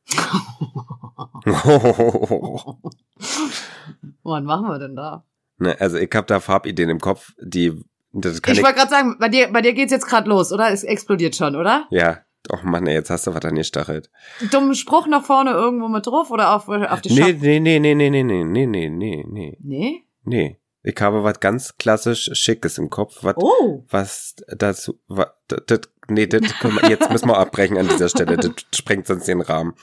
[4.21, 5.23] Wann machen wir denn da?
[5.57, 8.91] ne, also ich habe da Farbideen im Kopf, die das kann Ich ich, wollte gerade
[8.91, 10.71] sagen, bei dir, bei dir geht's jetzt gerade los, oder?
[10.71, 11.87] Es explodiert schon, oder?
[11.89, 14.09] ja, doch Mann, ey, jetzt hast du was angestachelt.
[14.51, 17.79] Dummen Spruch nach vorne irgendwo mit drauf oder auf, auf die Nee, Schach- nee, nee,
[17.79, 20.03] nee, nee, nee, nee, nee, nee, nee, nee, Nee?
[20.23, 20.59] nee.
[20.83, 23.83] Ich habe was ganz klassisch Schickes im Kopf, was, Oh.
[23.89, 28.07] was dazu, was, das, das, nee, das können wir, jetzt müssen wir abbrechen an dieser
[28.07, 29.73] Stelle, das sprengt sonst den Rahmen.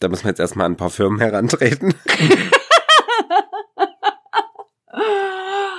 [0.00, 1.92] Da müssen wir jetzt erstmal an ein paar Firmen herantreten.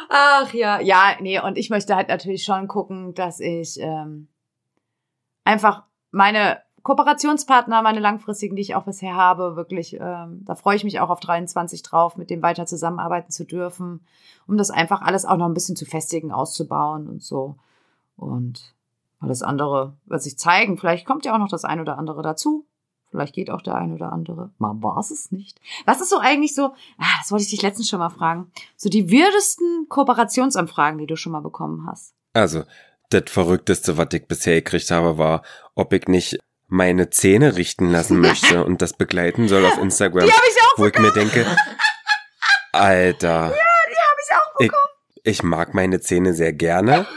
[0.10, 4.28] Ach ja, ja, nee, und ich möchte halt natürlich schon gucken, dass ich ähm,
[5.44, 10.84] einfach meine Kooperationspartner, meine langfristigen, die ich auch bisher habe, wirklich, ähm, da freue ich
[10.84, 14.02] mich auch auf 23 drauf, mit dem weiter zusammenarbeiten zu dürfen,
[14.48, 17.58] um das einfach alles auch noch ein bisschen zu festigen, auszubauen und so.
[18.16, 18.76] Und
[19.20, 20.78] alles andere wird sich zeigen.
[20.78, 22.66] Vielleicht kommt ja auch noch das ein oder andere dazu.
[23.10, 24.52] Vielleicht geht auch der ein oder andere.
[24.60, 25.60] Man weiß es nicht.
[25.86, 28.88] Was ist so eigentlich so, ah, das wollte ich dich letztens schon mal fragen, so
[28.88, 32.14] die wirdesten Kooperationsanfragen, die du schon mal bekommen hast?
[32.34, 32.64] Also,
[33.10, 35.44] das Verrückteste, was ich bisher gekriegt habe, war,
[35.76, 40.26] ob ich nicht meine Zähne richten lassen möchte und das begleiten soll auf Instagram.
[40.26, 41.46] Die habe ich auch wo ich mir denke,
[42.72, 44.72] Alter, hab ich auch ich,
[45.24, 47.08] ich mag meine Zähne sehr gerne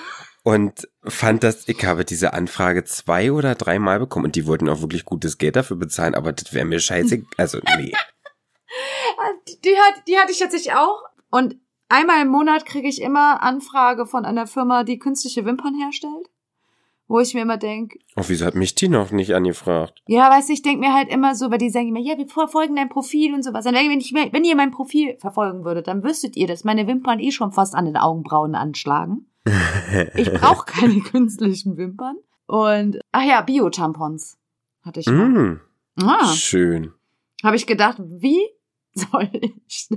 [0.42, 4.80] und fand das, ich habe diese Anfrage zwei oder dreimal bekommen und die wollten auch
[4.80, 7.92] wirklich gutes Geld dafür bezahlen, aber das wäre mir scheiße, also nee.
[9.46, 11.04] Die, die, hat, die hatte ich tatsächlich auch.
[11.30, 11.56] Und
[11.92, 16.28] einmal im Monat kriege ich immer Anfrage von einer Firma, die künstliche Wimpern herstellt.
[17.08, 20.02] Wo ich mir immer denk, Oh, wieso hat mich die noch nicht angefragt?
[20.06, 22.26] ja, weißt du, ich denk mir halt immer so, weil die sagen immer, ja, wir
[22.26, 23.64] verfolgen dein Profil und sowas.
[23.64, 26.86] Dann denke wenn, ich, wenn ihr mein Profil verfolgen würdet, dann wüsstet ihr, dass meine
[26.86, 29.26] Wimpern eh schon fast an den Augenbrauen anschlagen.
[30.14, 32.16] Ich brauche keine künstlichen Wimpern.
[32.46, 34.38] Und, ach ja, Bio-Tampons
[34.82, 35.28] hatte ich mal.
[35.28, 35.60] Mm,
[36.00, 36.26] Ah.
[36.32, 36.92] schön.
[37.44, 38.40] habe ich gedacht, wie
[39.10, 39.88] soll ich,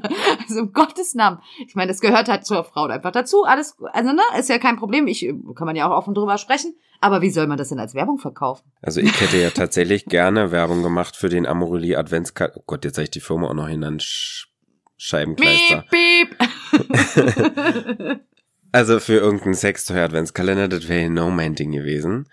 [0.47, 4.13] also um Gottes Namen, ich meine, das gehört halt zur Frau einfach dazu, alles, also
[4.13, 7.29] ne, ist ja kein Problem, ich, kann man ja auch offen drüber sprechen, aber wie
[7.29, 8.71] soll man das denn als Werbung verkaufen?
[8.81, 12.57] Also ich hätte ja tatsächlich gerne Werbung gemacht für den Amorelie Adventskalender.
[12.57, 14.03] Oh Gott, jetzt habe ich die Firma auch noch genannt.
[14.03, 14.47] Sch
[14.97, 15.83] Scheibenkleister.
[15.91, 18.21] Piep, piep.
[18.75, 22.27] Also für irgendeinen Sextoy-Adventskalender, das wäre genau mein Ding gewesen.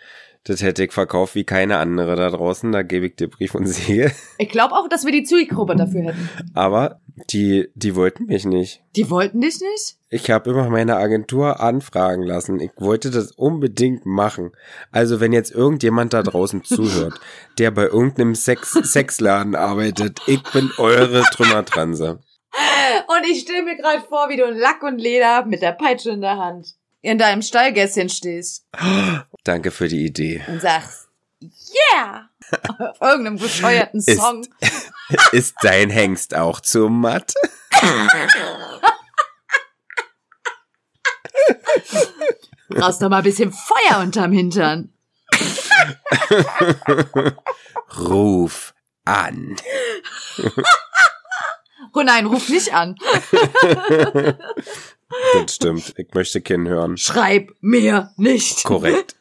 [0.44, 3.66] Das hätte ich verkauft wie keine andere da draußen, da gebe ich dir Brief und
[3.66, 4.10] Siegel.
[4.38, 6.28] ich glaube auch, dass wir die Zielgruppe dafür hätten.
[6.52, 7.00] Aber
[7.30, 8.82] die, die wollten mich nicht.
[8.96, 9.98] Die wollten dich nicht?
[10.08, 12.58] Ich habe immer meine Agentur anfragen lassen.
[12.58, 14.50] Ich wollte das unbedingt machen.
[14.90, 17.20] Also wenn jetzt irgendjemand da draußen zuhört,
[17.58, 22.18] der bei irgendeinem Sex Sexladen arbeitet, ich bin eure Trümmertranse.
[23.06, 26.10] Und ich stelle mir gerade vor, wie du in Lack und Leder mit der Peitsche
[26.10, 28.64] in der Hand in deinem Stallgässchen stehst
[29.44, 30.42] Danke für die Idee.
[30.48, 31.08] und sagst,
[31.42, 32.28] yeah!
[32.78, 34.46] Auf irgendeinem bescheuerten Ist- Song.
[35.32, 37.34] Ist dein Hengst auch zu matt?
[42.68, 44.92] Brauchst doch mal ein bisschen Feuer unterm Hintern.
[47.98, 49.56] Ruf an.
[51.94, 52.96] Oh nein, ruf nicht an.
[55.34, 55.94] Das stimmt.
[55.96, 56.96] Ich möchte keinen hören.
[56.96, 58.64] Schreib mir nicht.
[58.64, 59.16] Korrekt.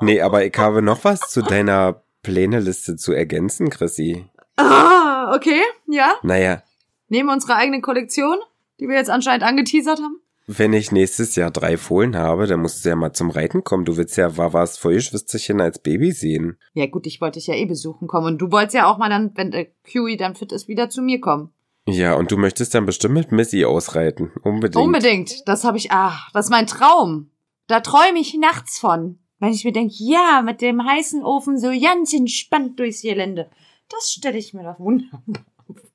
[0.00, 4.26] Nee, aber ich habe noch was zu deiner Pläneliste zu ergänzen, Chrissy.
[4.56, 6.14] Ah, okay, ja.
[6.22, 6.62] Naja,
[7.08, 8.38] Nehmen wir unsere eigene Kollektion,
[8.80, 10.18] die wir jetzt anscheinend angeteasert haben.
[10.46, 13.84] wenn ich nächstes Jahr drei Fohlen habe, dann musst du ja mal zum Reiten kommen.
[13.84, 16.56] Du willst ja Wawas Feuerschwisterchen als Baby sehen.
[16.74, 18.26] Ja gut, ich wollte dich ja eh besuchen kommen.
[18.26, 21.02] Und du wolltest ja auch mal dann, wenn der Kiwi dann fit ist, wieder zu
[21.02, 21.52] mir kommen.
[21.86, 24.30] Ja, und du möchtest dann bestimmt mit Missy ausreiten.
[24.42, 24.84] Unbedingt.
[24.84, 25.48] Unbedingt.
[25.48, 27.30] Das habe ich, ach, das ist mein Traum.
[27.66, 29.18] Da träume ich nachts von.
[29.40, 33.50] Wenn ich mir denke, ja, mit dem heißen Ofen so ganz entspannt durchs Gelände.
[33.88, 35.22] Das stelle ich mir doch wunderbar.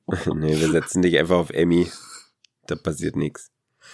[0.36, 1.90] nee, wir setzen dich einfach auf Emmy.
[2.66, 3.52] Da passiert nichts.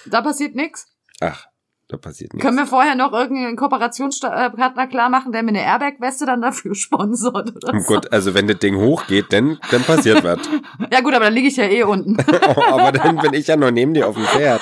[0.07, 0.87] Da passiert nix.
[1.19, 1.45] Ach,
[1.89, 2.45] da passiert nichts.
[2.45, 7.55] Können wir vorher noch irgendeinen Kooperationspartner klar machen, der mir eine Airbag-Weste dann dafür sponsort
[7.55, 7.85] oder Oh so?
[7.93, 10.39] Gott, also wenn das Ding hochgeht, dann, dann passiert was.
[10.91, 12.17] Ja gut, aber dann liege ich ja eh unten.
[12.55, 14.61] Oh, aber dann bin ich ja noch neben dir auf dem Pferd.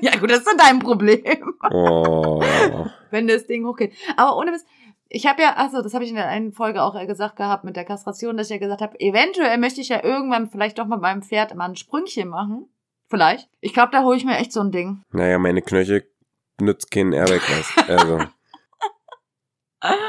[0.00, 2.42] ja gut, das ist dann dein Problem, Oh.
[3.10, 3.92] wenn das Ding hochgeht.
[4.16, 4.66] Aber ohne Mist,
[5.08, 7.64] ich habe ja, also das habe ich in der einen Folge auch äh, gesagt gehabt
[7.64, 10.86] mit der Kastration, dass ich ja gesagt habe, eventuell möchte ich ja irgendwann vielleicht doch
[10.86, 12.66] mit meinem Pferd mal ein Sprüngchen machen.
[13.14, 13.48] Vielleicht.
[13.60, 15.02] Ich glaube, da hole ich mir echt so ein Ding.
[15.12, 16.04] Naja, meine Knöchel
[16.60, 17.88] nützt keinen Airbag was.
[17.88, 18.18] Also,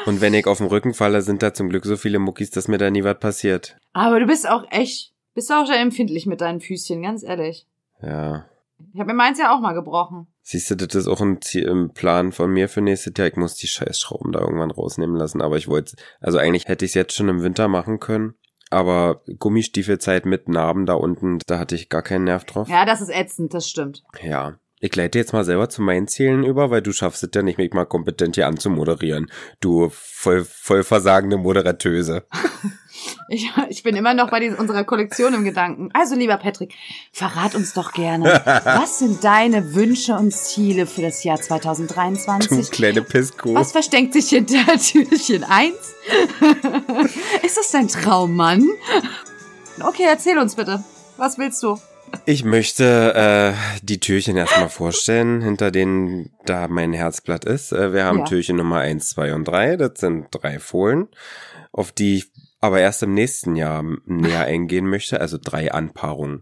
[0.06, 2.68] Und wenn ich auf den Rücken falle, sind da zum Glück so viele Muckis, dass
[2.68, 3.78] mir da nie was passiert.
[3.94, 7.68] Aber du bist auch echt, bist auch sehr empfindlich mit deinen Füßchen, ganz ehrlich.
[8.02, 8.46] Ja.
[8.92, 10.26] Ich habe mir meins ja auch mal gebrochen.
[10.42, 13.28] Siehst du, das ist auch ein, Ziel, ein Plan von mir für nächstes Jahr.
[13.28, 15.42] Ich muss die Scheißschrauben da irgendwann rausnehmen lassen.
[15.42, 18.36] Aber ich wollte, also eigentlich hätte ich es jetzt schon im Winter machen können.
[18.70, 22.68] Aber Gummistiefelzeit mit Narben da unten, da hatte ich gar keinen Nerv drauf.
[22.68, 24.04] Ja, das ist ätzend, das stimmt.
[24.22, 24.58] Ja.
[24.82, 27.58] Ich leite jetzt mal selber zu meinen Zielen über, weil du schaffst es ja nicht,
[27.58, 29.32] mich mal kompetent hier anzumoderieren.
[29.62, 32.26] Du voll, voll versagende Moderatöse.
[33.30, 35.90] Ich, ich bin immer noch bei dieser, unserer Kollektion im Gedanken.
[35.94, 36.74] Also, lieber Patrick,
[37.12, 42.72] verrat uns doch gerne, was sind deine Wünsche und Ziele für das Jahr Du 2023?
[42.72, 43.54] kleine Pissko.
[43.56, 45.74] Was versteckt sich hinter Türchen 1?
[47.44, 48.68] Ist das dein Traummann?
[49.82, 50.84] Okay, erzähl uns bitte.
[51.18, 51.80] Was willst du?
[52.26, 53.54] Ich möchte äh,
[53.84, 57.72] die Türchen erstmal vorstellen, hinter denen da mein Herzblatt ist.
[57.72, 58.26] Äh, wir haben Ja.
[58.26, 59.76] Türchen Nummer eins, zwei und drei.
[59.76, 61.08] Das sind drei Fohlen,
[61.72, 62.32] auf die ich
[62.66, 66.42] aber erst im nächsten Jahr näher eingehen möchte, also drei Anpaarungen.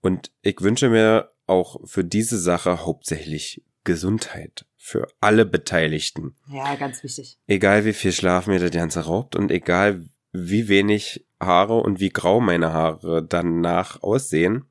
[0.00, 6.36] Und ich wünsche mir auch für diese Sache hauptsächlich Gesundheit für alle Beteiligten.
[6.48, 7.38] Ja, ganz wichtig.
[7.46, 12.10] Egal wie viel Schlaf mir das Ganze raubt und egal wie wenig Haare und wie
[12.10, 14.64] grau meine Haare danach aussehen,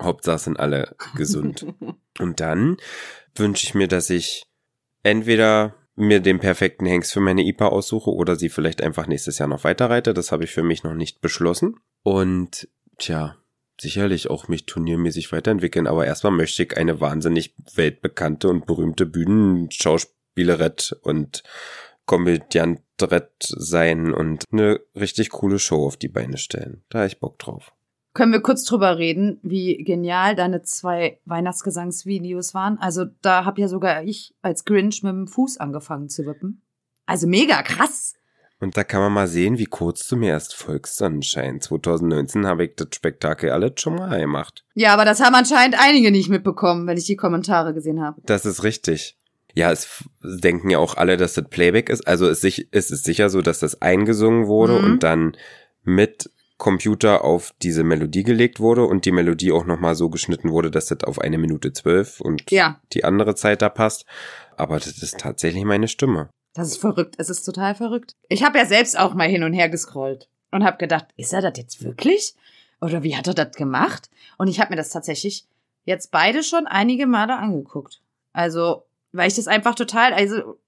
[0.00, 1.66] Hauptsache sind alle gesund.
[2.18, 2.76] und dann
[3.34, 4.46] wünsche ich mir, dass ich
[5.02, 9.48] entweder mir den perfekten Hengst für meine IPA aussuche oder sie vielleicht einfach nächstes Jahr
[9.48, 10.14] noch weiterreite.
[10.14, 11.76] Das habe ich für mich noch nicht beschlossen.
[12.02, 13.36] Und tja,
[13.80, 20.96] sicherlich auch mich turniermäßig weiterentwickeln, aber erstmal möchte ich eine wahnsinnig weltbekannte und berühmte Bühnenschauspielerett
[21.02, 21.42] und
[22.06, 26.82] Komödiantrett sein und eine richtig coole Show auf die Beine stellen.
[26.88, 27.72] Da habe ich Bock drauf.
[28.14, 32.78] Können wir kurz drüber reden, wie genial deine zwei Weihnachtsgesangsvideos waren?
[32.78, 36.62] Also da habe ja sogar ich als Grinch mit dem Fuß angefangen zu wippen.
[37.06, 38.14] Also mega krass.
[38.60, 41.60] Und da kann man mal sehen, wie kurz du mir erst folgst, Sonnenschein.
[41.60, 44.64] 2019 habe ich das Spektakel alles schon mal gemacht.
[44.74, 48.20] Ja, aber das haben anscheinend einige nicht mitbekommen, wenn ich die Kommentare gesehen habe.
[48.24, 49.16] Das ist richtig.
[49.54, 52.06] Ja, es denken ja auch alle, dass das Playback ist.
[52.06, 54.84] Also es ist sicher so, dass das eingesungen wurde Mhm.
[54.84, 55.36] und dann
[55.82, 56.30] mit
[56.62, 60.86] Computer auf diese Melodie gelegt wurde und die Melodie auch nochmal so geschnitten wurde, dass
[60.86, 64.06] das auf eine Minute zwölf und Ja, die andere Zeit da passt.
[64.56, 66.30] Aber das ist tatsächlich meine Stimme.
[66.54, 67.16] das ist verrückt.
[67.18, 68.14] Es ist total verrückt.
[68.28, 71.42] Ich habe ja selbst auch mal hin und her gescrollt und habe gedacht, ist er
[71.42, 72.36] das jetzt wirklich?
[72.80, 74.08] Oder wie hat er das gemacht?
[74.38, 75.44] Und ich habe mir das tatsächlich
[75.84, 78.00] jetzt beide schon einige Male angeguckt.
[78.32, 80.60] Also, weil ich das einfach total, also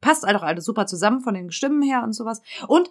[0.00, 2.40] passt einfach alles super zusammen von den Stimmen her und sowas.
[2.68, 2.88] Und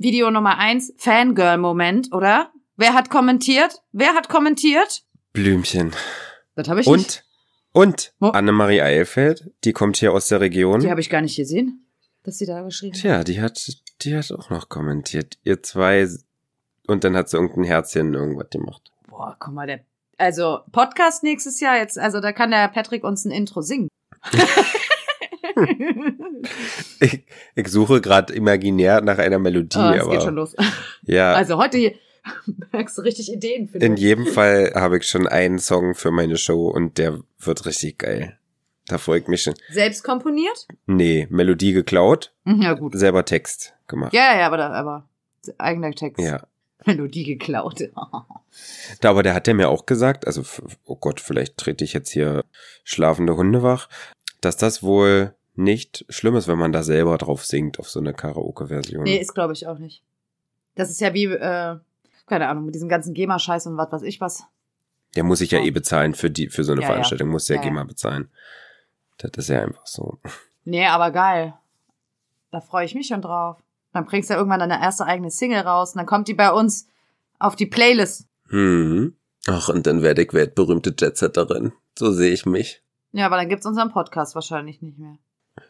[0.00, 2.50] Video Nummer eins, Fangirl-Moment, oder?
[2.76, 3.82] Wer hat kommentiert?
[3.92, 5.02] Wer hat kommentiert?
[5.34, 5.92] Blümchen.
[6.54, 7.22] Das habe ich nicht.
[7.74, 8.28] Und, und Wo?
[8.28, 10.80] Annemarie Eilfeld, die kommt hier aus der Region.
[10.80, 11.86] Die habe ich gar nicht gesehen,
[12.22, 13.00] dass sie da geschrieben hat.
[13.02, 13.62] Tja, die hat,
[14.00, 15.36] die hat auch noch kommentiert.
[15.44, 16.08] Ihr zwei,
[16.86, 18.90] und dann hat sie irgendein Herzchen irgendwas gemacht.
[19.06, 19.80] Boah, guck mal, der.
[20.16, 23.88] Also, Podcast nächstes Jahr jetzt, also da kann der Patrick uns ein Intro singen.
[27.00, 30.54] Ich, ich suche gerade imaginär nach einer Melodie, oh, es aber geht schon los.
[31.02, 31.94] ja, Also heute
[32.72, 36.36] merkst du richtig Ideen für in jedem Fall habe ich schon einen Song für meine
[36.36, 38.38] Show und der wird richtig geil.
[38.86, 39.54] Da freue ich mich schon.
[39.70, 40.66] Selbst komponiert?
[40.86, 42.96] Nee, Melodie geklaut, Mhm, Ja, gut.
[42.96, 44.12] selber Text gemacht.
[44.12, 45.08] Ja, ja, aber, da, aber
[45.58, 46.20] eigener Text.
[46.20, 46.42] Ja.
[46.84, 47.80] Melodie geklaut.
[49.00, 50.42] Da, aber der hat ja mir auch gesagt, also,
[50.84, 52.44] oh Gott, vielleicht trete ich jetzt hier
[52.84, 53.88] schlafende Hunde wach,
[54.40, 58.12] dass das wohl nicht schlimm ist, wenn man da selber drauf singt auf so eine
[58.14, 59.04] Karaoke-Version.
[59.04, 60.02] nee, ist glaube ich auch nicht.
[60.74, 61.76] Das ist ja wie, äh,
[62.26, 64.44] keine Ahnung, mit diesem ganzen GEMA-Scheiß und was weiß ich was.
[65.16, 65.64] Der muss ich ja Oh.
[65.64, 66.92] eh bezahlen für die, für so eine Ja, ja.
[66.92, 67.68] Veranstaltung, muss der Ja, ja.
[67.68, 68.30] GEMA bezahlen.
[69.18, 70.18] Das ist ja einfach so.
[70.64, 71.54] Nee, aber geil.
[72.52, 73.56] Da freue ich mich schon drauf.
[73.92, 76.50] Dann bringst du ja irgendwann deine erste eigene Single raus und dann kommt die bei
[76.52, 76.86] uns
[77.38, 78.26] auf die Playlist.
[78.48, 79.14] Hm.
[79.46, 81.72] Ach, und dann werde ich weltberühmte Jetsetterin.
[81.98, 82.82] So sehe ich mich.
[83.12, 85.18] Ja, aber dann gibt's unseren Podcast wahrscheinlich nicht mehr.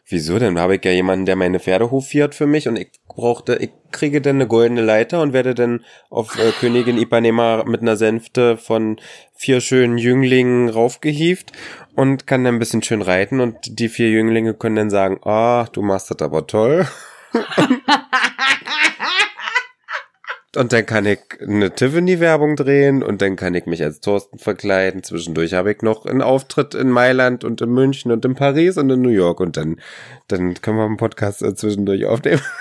[0.05, 0.55] Wieso denn?
[0.55, 3.71] Da habe ich ja jemanden, der meine Pferde hochfährt für mich und ich brauchte, ich
[3.91, 8.57] kriege dann eine goldene Leiter und werde dann auf äh, Königin Ipanema mit einer Sänfte
[8.57, 8.99] von
[9.33, 11.53] vier schönen Jünglingen raufgehieft
[11.95, 15.67] und kann dann ein bisschen schön reiten und die vier Jünglinge können dann sagen, ah,
[15.71, 16.87] du machst das aber toll.
[20.57, 25.01] Und dann kann ich eine Tiffany-Werbung drehen und dann kann ich mich als Thorsten verkleiden.
[25.01, 28.89] Zwischendurch habe ich noch einen Auftritt in Mailand und in München und in Paris und
[28.89, 29.79] in New York und dann,
[30.27, 32.41] dann können wir einen Podcast äh, zwischendurch aufnehmen.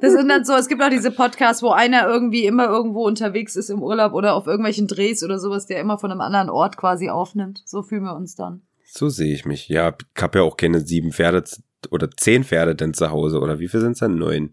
[0.00, 3.54] Das sind dann so, es gibt auch diese Podcasts, wo einer irgendwie immer irgendwo unterwegs
[3.54, 6.76] ist im Urlaub oder auf irgendwelchen Drehs oder sowas, der immer von einem anderen Ort
[6.76, 7.62] quasi aufnimmt.
[7.66, 8.62] So fühlen wir uns dann.
[8.84, 9.68] So sehe ich mich.
[9.68, 11.44] Ja, ich habe ja auch keine sieben Pferde
[11.90, 14.16] oder zehn Pferde denn zu Hause oder wie viel sind es dann?
[14.16, 14.52] Neun.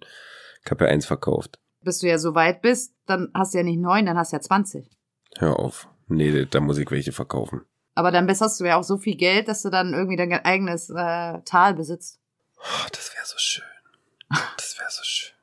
[0.63, 1.59] Ich habe ja eins verkauft.
[1.81, 4.37] Bis du ja so weit bist, dann hast du ja nicht neun, dann hast du
[4.37, 4.89] ja 20.
[5.37, 5.87] Hör auf.
[6.07, 7.61] Nee, da muss ich welche verkaufen.
[7.95, 10.89] Aber dann hast du ja auch so viel Geld, dass du dann irgendwie dein eigenes
[10.89, 12.19] äh, Tal besitzt.
[12.57, 13.63] Oh, das wäre so schön.
[14.57, 15.35] Das wäre so schön.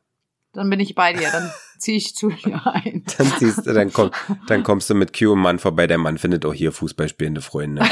[0.52, 1.52] Dann bin ich bei dir, dann
[1.86, 3.04] ziehe ich zu dir ein.
[3.16, 4.10] Dann siehst du, dann, komm,
[4.48, 5.86] dann kommst du mit Q und Mann vorbei.
[5.86, 7.84] Der Mann findet auch hier Fußball spielende Freunde.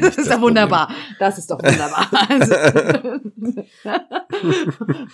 [0.00, 0.90] das ist doch wunderbar.
[1.18, 2.08] Das ist doch wunderbar.
[2.32, 2.54] Also,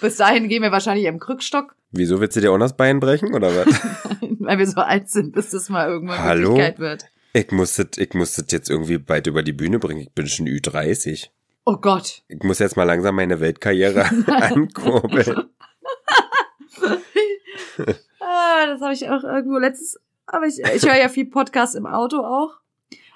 [0.01, 3.34] bis dahin gehen wir wahrscheinlich im Krückstock, Wieso willst du dir auch das Bein brechen
[3.34, 3.66] oder was?
[4.39, 6.51] weil wir so alt sind, bis das mal irgendwann Hallo?
[6.51, 7.05] Wirklichkeit wird.
[7.32, 10.01] Ich muss das, ich muss das jetzt irgendwie bald über die Bühne bringen.
[10.01, 11.28] Ich bin schon Ü30.
[11.64, 12.22] Oh Gott.
[12.28, 15.49] Ich muss jetzt mal langsam meine Weltkarriere ankurbeln.
[18.67, 20.01] Das habe ich auch irgendwo letztes.
[20.27, 22.55] Aber ich, ich höre ja viel Podcast im Auto auch.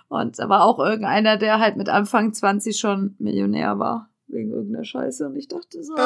[0.09, 4.09] Und da war auch irgendeiner, der halt mit Anfang 20 schon Millionär war.
[4.29, 5.27] Wegen irgendeiner Scheiße.
[5.27, 5.95] Und ich dachte so.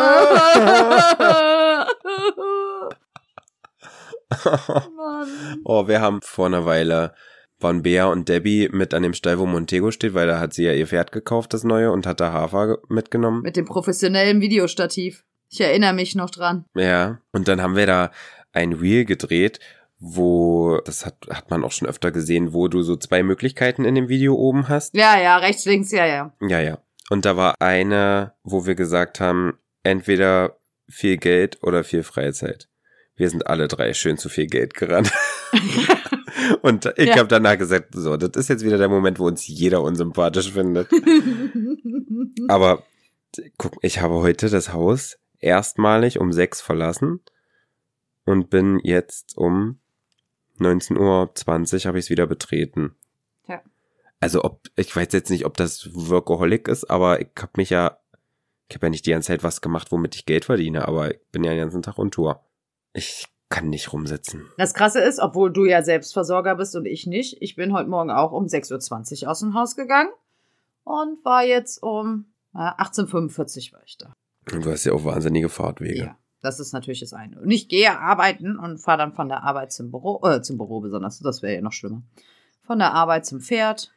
[4.97, 5.29] Mann.
[5.65, 7.15] oh, wir haben vor einer Weile
[7.59, 10.65] waren Bea und Debbie mit an dem Stall, wo Montego steht, weil da hat sie
[10.65, 13.41] ja ihr Pferd gekauft, das neue, und hat da Hafer ge- mitgenommen.
[13.41, 15.25] Mit dem professionellen Videostativ.
[15.49, 16.67] Ich erinnere mich noch dran.
[16.75, 18.11] Ja, und dann haben wir da
[18.57, 19.61] ein Reel gedreht,
[19.99, 23.95] wo, das hat, hat man auch schon öfter gesehen, wo du so zwei Möglichkeiten in
[23.95, 24.95] dem Video oben hast.
[24.95, 26.33] Ja, ja, rechts, links, ja, ja.
[26.41, 26.79] Ja, ja.
[27.09, 29.55] Und da war eine, wo wir gesagt haben,
[29.85, 30.57] entweder
[30.89, 32.69] viel Geld oder viel Freizeit.
[33.15, 35.11] Wir sind alle drei schön zu viel Geld gerannt.
[36.63, 37.17] Und ich Ja.
[37.17, 40.91] habe danach gesagt, so, das ist jetzt wieder der Moment, wo uns jeder unsympathisch findet.
[42.49, 42.83] Aber
[43.57, 47.21] guck, ich habe heute das Haus erstmalig um sechs verlassen
[48.27, 49.79] und bin jetzt um
[50.59, 52.95] 19.20 Uhr habe ich es wieder betreten.
[53.47, 53.63] Ja.
[54.21, 57.99] Also ob, ich weiß jetzt nicht, ob das Workaholic ist, aber ich habe mich ja,
[58.69, 61.21] ich habe ja nicht die ganze Zeit was gemacht, womit ich Geld verdiene, aber ich
[61.33, 62.45] bin ja den ganzen Tag on Tour.
[62.93, 64.47] Ich kann nicht rumsitzen.
[64.59, 68.11] Das Krasse ist, obwohl du ja Selbstversorger bist und ich nicht, ich bin heute Morgen
[68.11, 70.11] auch um 6.20 Uhr aus dem Haus gegangen
[70.83, 74.13] und war jetzt um äh, 18.45 Uhr war ich da.
[74.53, 75.99] Und du hast ja auch wahnsinnige Fahrtwege.
[75.99, 77.39] Ja, das ist natürlich das eine.
[77.41, 80.81] Und ich gehe arbeiten und fahre dann von der Arbeit zum Büro, äh, zum Büro
[80.81, 82.03] besonders, das wäre ja noch schlimmer.
[82.63, 83.93] Von der Arbeit zum Pferd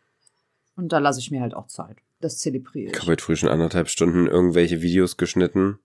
[0.75, 1.97] und da lasse ich mir halt auch Zeit.
[2.21, 2.99] Das zelebriere Ich ich.
[3.01, 5.79] habe heute früh schon anderthalb Stunden irgendwelche Videos geschnitten.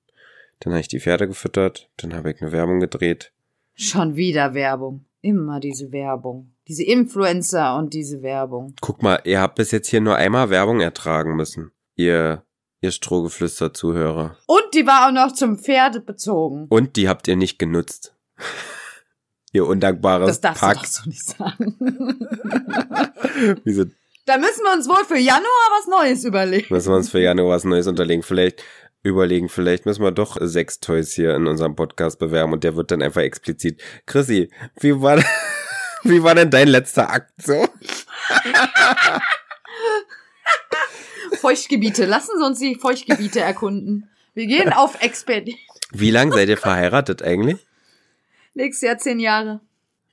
[0.60, 1.90] Dann habe ich die Pferde gefüttert.
[1.96, 3.32] Dann habe ich eine Werbung gedreht.
[3.74, 5.04] Schon wieder Werbung.
[5.20, 6.52] Immer diese Werbung.
[6.68, 8.74] Diese Influencer und diese Werbung.
[8.80, 11.72] Guck mal, ihr habt bis jetzt hier nur einmal Werbung ertragen müssen.
[11.96, 12.43] Ihr,
[12.84, 14.36] ihr Strohgeflüster-Zuhörer.
[14.46, 16.66] Und die war auch noch zum Pferd bezogen.
[16.68, 18.14] Und die habt ihr nicht genutzt.
[19.52, 20.74] ihr undankbares Das darfst Pack.
[20.74, 21.76] du doch so nicht sagen.
[23.64, 23.84] Wieso
[24.26, 25.44] da müssen wir uns wohl für Januar
[25.78, 26.66] was Neues überlegen.
[26.70, 28.22] müssen wir uns für Januar was Neues unterlegen?
[28.22, 28.62] Vielleicht
[29.02, 32.90] überlegen, vielleicht müssen wir doch sechs Toys hier in unserem Podcast bewerben und der wird
[32.90, 33.82] dann einfach explizit.
[34.06, 35.22] Chrissy, wie war,
[36.04, 37.68] wie war denn dein letzter Akt so?
[41.44, 42.06] Feuchtgebiete.
[42.06, 44.08] Lassen Sie uns die Feuchtgebiete erkunden.
[44.32, 45.60] Wir gehen auf Expedition.
[45.92, 47.66] Wie lang seid ihr verheiratet eigentlich?
[48.54, 49.60] Nächstes Jahr zehn Jahre.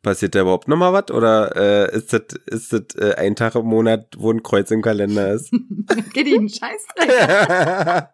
[0.02, 1.10] Passiert da überhaupt noch mal was?
[1.10, 4.82] Oder äh, ist das ist das äh, ein Tag im Monat, wo ein Kreuz im
[4.82, 5.52] Kalender ist?
[6.14, 6.88] Geht Ihnen scheiß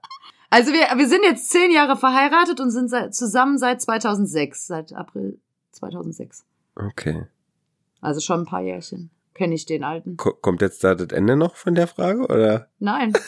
[0.51, 4.93] Also wir, wir sind jetzt zehn Jahre verheiratet und sind seit, zusammen seit 2006, seit
[4.93, 5.39] April
[5.71, 6.45] 2006.
[6.75, 7.25] okay.
[7.99, 9.09] Also schon ein paar Jährchen.
[9.37, 10.17] Kenne ich den alten?
[10.17, 12.21] Ko kommt jetzt da das Ende noch von der Frage?
[12.23, 12.69] Oder?
[12.79, 13.13] Nein.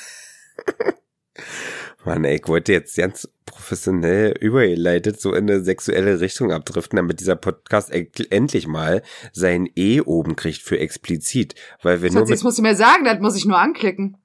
[2.05, 7.19] Mann, ey, ich wollte jetzt ganz professionell übergeleitet so in eine sexuelle Richtung abdriften, damit
[7.19, 9.03] dieser Podcast e- endlich mal
[9.33, 11.55] sein E oben kriegt für explizit.
[11.83, 14.17] Weil wir nur Schatz, mit, jetzt musst du mir sagen, das muss ich nur anklicken.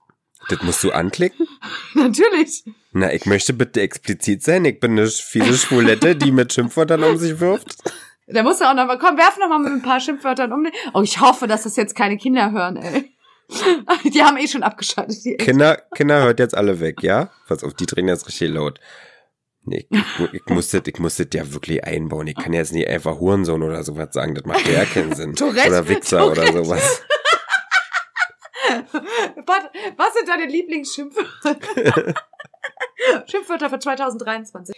[0.49, 1.47] das musst du anklicken?
[1.95, 2.64] Natürlich.
[2.93, 4.64] Na, ich möchte bitte explizit sein.
[4.64, 7.76] Ich bin eine fiese Schwulette, die mit Schimpfwörtern um sich wirft.
[8.27, 10.66] Da musst du auch noch mal, komm, werf noch mal mit ein paar Schimpfwörtern um.
[10.95, 13.14] Oh, ich hoffe, dass das jetzt keine Kinder hören, ey.
[14.05, 15.39] Die haben eh schon abgeschaltet.
[15.39, 17.31] Kinder, Kinder hört jetzt alle weg, ja?
[17.47, 18.81] Pass auf, die drehen jetzt richtig laut.
[19.66, 22.27] Nee, ich, ich, ich muss das, ich muss das ja wirklich einbauen.
[22.27, 24.35] Ich kann jetzt nicht einfach Hurensohn oder sowas sagen.
[24.35, 25.35] Das macht ja keinen Sinn.
[25.37, 26.64] Tourette, oder Wichser oder Tourette.
[26.64, 27.03] sowas.
[29.47, 32.14] Warte, was sind deine Lieblingsschimpfwörter?
[33.26, 34.74] Schimpfwörter für 2023.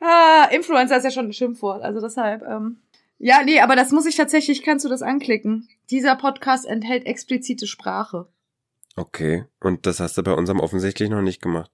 [0.00, 2.42] Ah, Influencer ist ja schon ein Schimpfwort, also deshalb.
[2.42, 2.78] Ähm,
[3.18, 5.68] ja, nee, aber das muss ich tatsächlich, kannst du das anklicken.
[5.90, 8.26] Dieser Podcast enthält explizite Sprache.
[8.96, 9.44] Okay.
[9.60, 11.70] Und das hast du bei unserem offensichtlich noch nicht gemacht.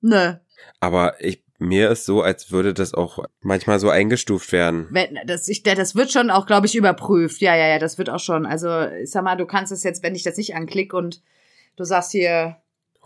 [0.00, 0.34] Nö.
[0.80, 4.88] Aber ich, mir ist so, als würde das auch manchmal so eingestuft werden.
[4.90, 7.40] Wenn, das, ich, das wird schon auch, glaube ich, überprüft.
[7.40, 8.46] Ja, ja, ja, das wird auch schon.
[8.46, 11.22] Also, ich sag mal, du kannst es jetzt, wenn ich das nicht anklicke und
[11.76, 12.56] du sagst hier,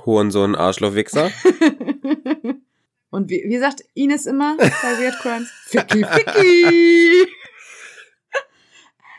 [0.06, 1.30] Hurensohn, Arschloch, Wichser.
[3.10, 4.66] Und wie, wie sagt Ines immer bei
[4.98, 5.50] Weird Crimes?
[5.66, 7.26] Ficky, Ficky!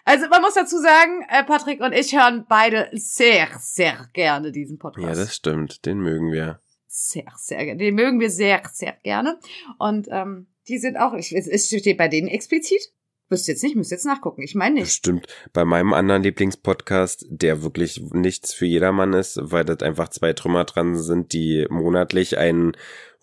[0.05, 4.77] Also man muss dazu sagen, äh, Patrick und ich hören beide sehr, sehr gerne diesen
[4.77, 5.05] Podcast.
[5.05, 5.85] Ja, das stimmt.
[5.85, 6.61] Den mögen wir.
[6.87, 7.77] sehr, sehr gerne.
[7.77, 9.37] Den mögen wir sehr, sehr gerne.
[9.79, 12.93] Und ähm, die sind auch, ich, es steht bei denen explizit.
[13.29, 14.41] Wüsste jetzt nicht, müsst jetzt nachgucken.
[14.41, 14.97] Ich meine Das nicht.
[14.97, 15.27] stimmt.
[15.51, 20.63] Bei meinem anderen Lieblingspodcast, der wirklich nichts für jedermann ist, weil das einfach zwei Trümmer
[20.63, 22.73] dran sind, die monatlich einen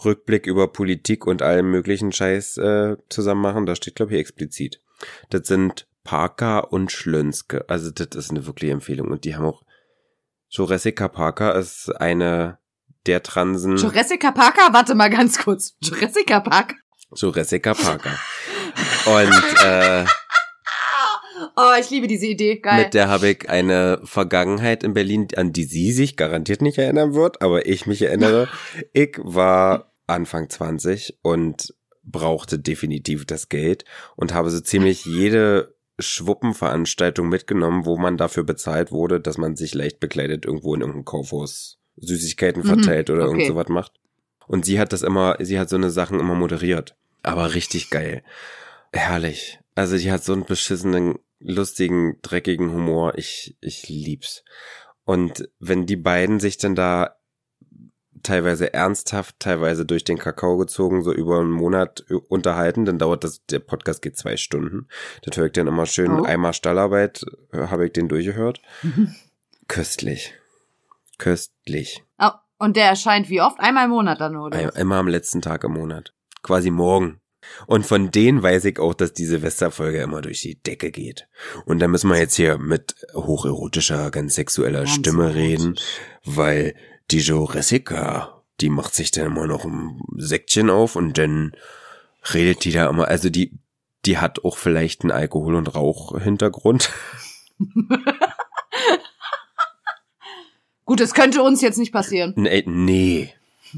[0.05, 4.80] Rückblick über Politik und allem möglichen Scheiß äh, zusammen machen, da steht, glaube ich, explizit.
[5.30, 7.64] Das sind Parker und Schlönske.
[7.68, 9.09] Also das ist eine wirkliche Empfehlung.
[9.11, 9.62] Und die haben auch
[10.50, 12.59] Jurassica Parker ist eine
[13.07, 13.76] der Transen.
[13.76, 14.72] Jurassica Parker?
[14.72, 15.76] Warte mal ganz kurz.
[15.80, 16.76] Jurassica Parker?
[17.16, 18.18] Jurassica Parker.
[19.06, 20.04] Und äh,
[21.56, 22.58] Oh, ich liebe diese Idee.
[22.58, 22.84] Geil.
[22.84, 27.14] Mit der habe ich eine Vergangenheit in Berlin, an die sie sich garantiert nicht erinnern
[27.14, 28.48] wird, aber ich mich erinnere.
[28.92, 33.84] Ich war Anfang 20 und brauchte definitiv das Geld
[34.16, 39.74] und habe so ziemlich jede Schwuppenveranstaltung mitgenommen, wo man dafür bezahlt wurde, dass man sich
[39.74, 43.32] leicht bekleidet irgendwo in irgendeinem Kaufhaus Süßigkeiten Mhm, verteilt oder okay.
[43.32, 43.92] irgend sowas macht.
[44.46, 46.96] Und sie hat das immer, sie hat so eine Sachen immer moderiert.
[47.25, 48.22] Aber richtig geil.
[48.93, 49.59] Herrlich.
[49.75, 53.14] Also die hat so einen beschissenen, lustigen, dreckigen Humor.
[53.18, 54.45] Ich, ich lieb's.
[55.05, 57.16] Und wenn die beiden sich dann da
[58.22, 63.22] teilweise ernsthaft, teilweise durch den Kakao gezogen, so über einen Monat äh, unterhalten, dann dauert
[63.25, 64.89] das, der Podcast geht zwei Stunden.
[65.22, 66.22] Das höre ich dann immer schön, Oh.
[66.22, 68.61] einmal Stallarbeit, äh, habe ich den durchgehört.
[69.68, 70.35] Köstlich.
[71.18, 72.03] Köstlich.
[72.18, 73.61] Oh, und der erscheint wie oft?
[73.61, 74.57] Einmal im Monat dann, oder?
[74.59, 76.13] Ein, immer am letzten Tag im Monat.
[76.45, 77.20] Quasi morgen.
[77.66, 81.26] Und von denen weiß ich auch, dass die Silvesterfolge immer durch die Decke geht.
[81.64, 85.84] Und da müssen wir jetzt hier mit hocherotischer, ganz sexueller Ganz Stimme reden, erotisch.
[86.24, 86.74] weil
[87.11, 91.53] die Jurassica, die macht sich dann immer noch ein Säckchen auf und dann
[92.32, 93.53] redet die da immer, also die,
[94.05, 96.90] die hat auch vielleicht einen Alkohol- und Rauchhintergrund.
[100.84, 102.34] Gut, das könnte uns jetzt nicht passieren.
[102.36, 103.32] Nee, nee,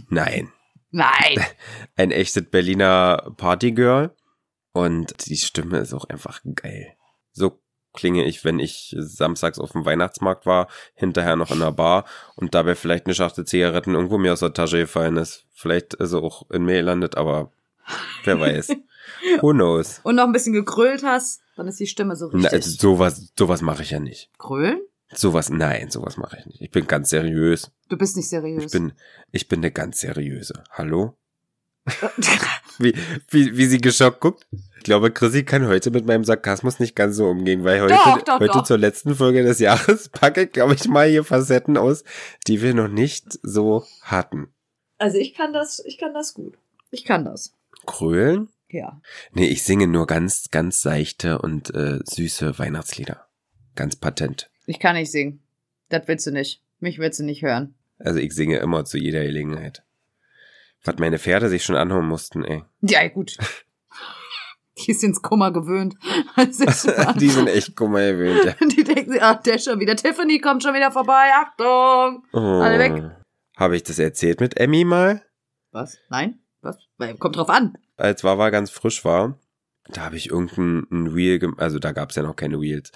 [0.09, 0.51] nein.
[0.97, 1.45] Nein.
[1.97, 4.15] ein echtes Berliner Partygirl.
[4.73, 6.95] Und die Stimme ist auch einfach geil.
[7.33, 7.61] So
[7.93, 12.55] klinge ich, wenn ich samstags auf dem Weihnachtsmarkt war, hinterher noch in der Bar und
[12.55, 15.45] dabei vielleicht eine Schachtel Zigaretten irgendwo mir aus der Tasche gefallen ist.
[15.53, 17.53] Vielleicht ist sie auch in mir gelandet, aber
[18.25, 18.69] wer weiß.
[19.41, 20.01] Who knows?
[20.03, 22.53] Und noch ein bisschen gegrölt hast, dann ist die Stimme so Na, richtig.
[22.53, 24.31] also sowas, sowas mache ich ja nicht.
[24.39, 24.81] Grölen?
[25.13, 26.61] Sowas, nein, sowas mache ich nicht.
[26.63, 27.71] Ich bin ganz seriös.
[27.89, 28.65] Du bist nicht seriös.
[28.65, 28.93] Ich bin,
[29.31, 30.65] ich bin eine ganz seriöse.
[30.71, 31.17] Hallo?
[32.79, 32.95] Wie,
[33.31, 34.47] wie, wie sie geschockt guckt.
[34.77, 38.21] Ich glaube, Chrissy kann heute mit meinem Sarkasmus nicht ganz so umgehen, weil heute, Doch,
[38.21, 38.65] doch, heute doch.
[38.65, 42.05] zur letzten Folge des Jahres packe ich, glaube ich, mal hier Facetten aus,
[42.47, 44.49] die wir noch nicht so hatten.
[44.99, 46.59] also ich kann das, ich kann das gut.
[46.91, 47.55] Ich kann das.
[47.87, 48.51] Krölen?
[48.69, 49.01] Ja.
[49.33, 53.27] Nee, ich singe nur ganz, ganz seichte und äh, süße Weihnachtslieder.
[53.75, 54.51] Ganz patent.
[54.67, 55.41] Ich kann nicht singen.
[55.89, 56.63] Das willst du nicht.
[56.81, 57.75] Mich willst du nicht hören.
[57.99, 59.85] Also ich singe immer zu jeder Gelegenheit.
[60.85, 62.65] Was meine Pferde sich schon anhören mussten, ey.
[62.83, 63.37] Ja, gut.
[64.79, 65.95] Die ist ins Kummer gewöhnt.
[67.17, 68.55] Die sind echt kummer gewöhnt, ja.
[68.69, 69.97] Die denken, sich, ach, der schon wieder.
[69.97, 71.31] Tiffany kommt schon wieder vorbei.
[71.35, 72.25] Achtung.
[72.35, 72.61] Oh.
[72.61, 73.11] Alle weg.
[73.57, 75.23] Habe ich das erzählt mit Emmy mal?
[75.73, 75.99] Was?
[76.11, 76.41] Nein?
[76.61, 76.77] Was?
[77.19, 77.79] Kommt drauf an.
[77.97, 79.39] Als Wawa ganz frisch war,
[79.89, 82.93] da habe ich irgendein ein Reel, also da gab es ja noch keine Reels.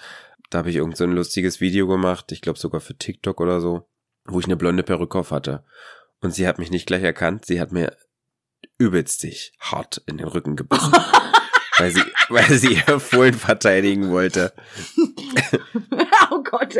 [0.51, 3.61] Da habe ich irgend so ein lustiges Video gemacht, ich glaube sogar für TikTok oder
[3.61, 3.87] so,
[4.25, 5.63] wo ich eine blonde Perücke auf hatte.
[6.19, 7.95] Und sie hat mich nicht gleich erkannt, sie hat mir
[8.77, 10.91] übelstig hart in den Rücken gebissen.
[11.77, 14.53] weil sie, weil sie ihr Fohlen verteidigen wollte.
[16.31, 16.75] oh Gott.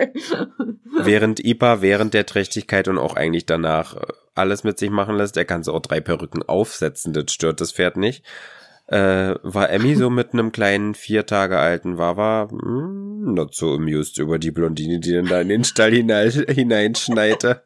[1.00, 4.02] Während Ipa während der Trächtigkeit und auch eigentlich danach äh,
[4.36, 7.72] alles mit sich machen lässt, er kann so auch drei Perücken aufsetzen, das stört das
[7.72, 8.26] Pferd nicht.
[8.92, 14.18] Äh, war Emmy so mit einem kleinen vier Tage alten Wawa mm, not so amused
[14.18, 17.64] über die Blondine, die dann da in den Stall hinein, hineinschneite.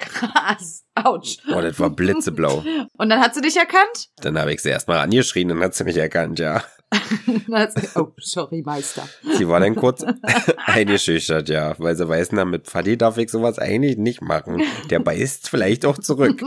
[0.00, 0.84] Krass.
[0.96, 1.36] Autsch.
[1.54, 2.64] Oh, das war blitzeblau.
[2.98, 4.08] Und dann hat sie dich erkannt?
[4.16, 6.64] Dann habe ich sie erstmal angeschrien, dann hat sie mich erkannt, ja.
[7.94, 9.08] Oh, sorry, Meister.
[9.36, 10.04] Sie war dann kurz
[10.66, 14.62] eingeschüchtert, ja, weil sie weiß, na, mit Fadi darf ich sowas eigentlich nicht machen.
[14.90, 16.42] Der beißt vielleicht auch zurück.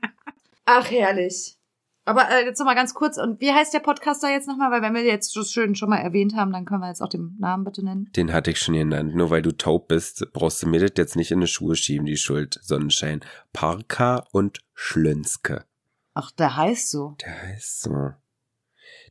[0.66, 1.57] Ach, herrlich.
[2.08, 3.18] Aber äh, jetzt noch mal ganz kurz.
[3.18, 4.70] Und wie heißt der Podcaster jetzt nochmal?
[4.70, 7.08] Weil wenn wir jetzt so schön schon mal erwähnt haben, dann können wir jetzt auch
[7.08, 8.10] den Namen bitte nennen.
[8.16, 9.14] Den hatte ich schon genannt.
[9.14, 12.06] Nur weil du taub bist, brauchst du mir das jetzt nicht in die Schuhe schieben,
[12.06, 12.58] die Schuld.
[12.62, 13.20] Sonnenschein.
[13.52, 15.64] Parka und Schlönske.
[16.14, 17.14] Ach, der heißt so.
[17.20, 18.10] Der heißt so.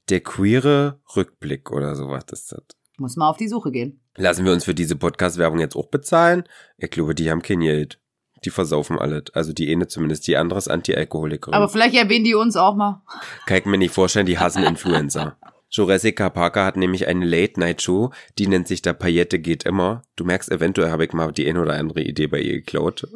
[0.10, 2.64] Der queere Rückblick oder sowas ist das.
[2.98, 4.02] Muss mal auf die Suche gehen.
[4.16, 6.46] Lassen wir uns für diese Podcast-Werbung jetzt auch bezahlen?
[6.78, 8.00] Ich glaube, die haben kein Geld.
[8.46, 9.26] Die versaufen alles.
[9.34, 11.54] Also die eine zumindest, die andere ist Anti-Alkoholikerin.
[11.54, 13.04] Aber vielleicht erwähnen die uns auch mal.
[13.46, 15.38] Kann ich mir nicht vorstellen, die hassen Influencer.
[15.70, 20.04] Jurassica Parker hat nämlich eine Late-Night-Show, die nennt sich da Paillette geht immer.
[20.16, 23.02] Du merkst, eventuell habe ich mal die eine oder andere Idee bei ihr geklaut.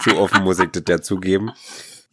[0.00, 1.52] Zu offen muss ich das ja zugeben.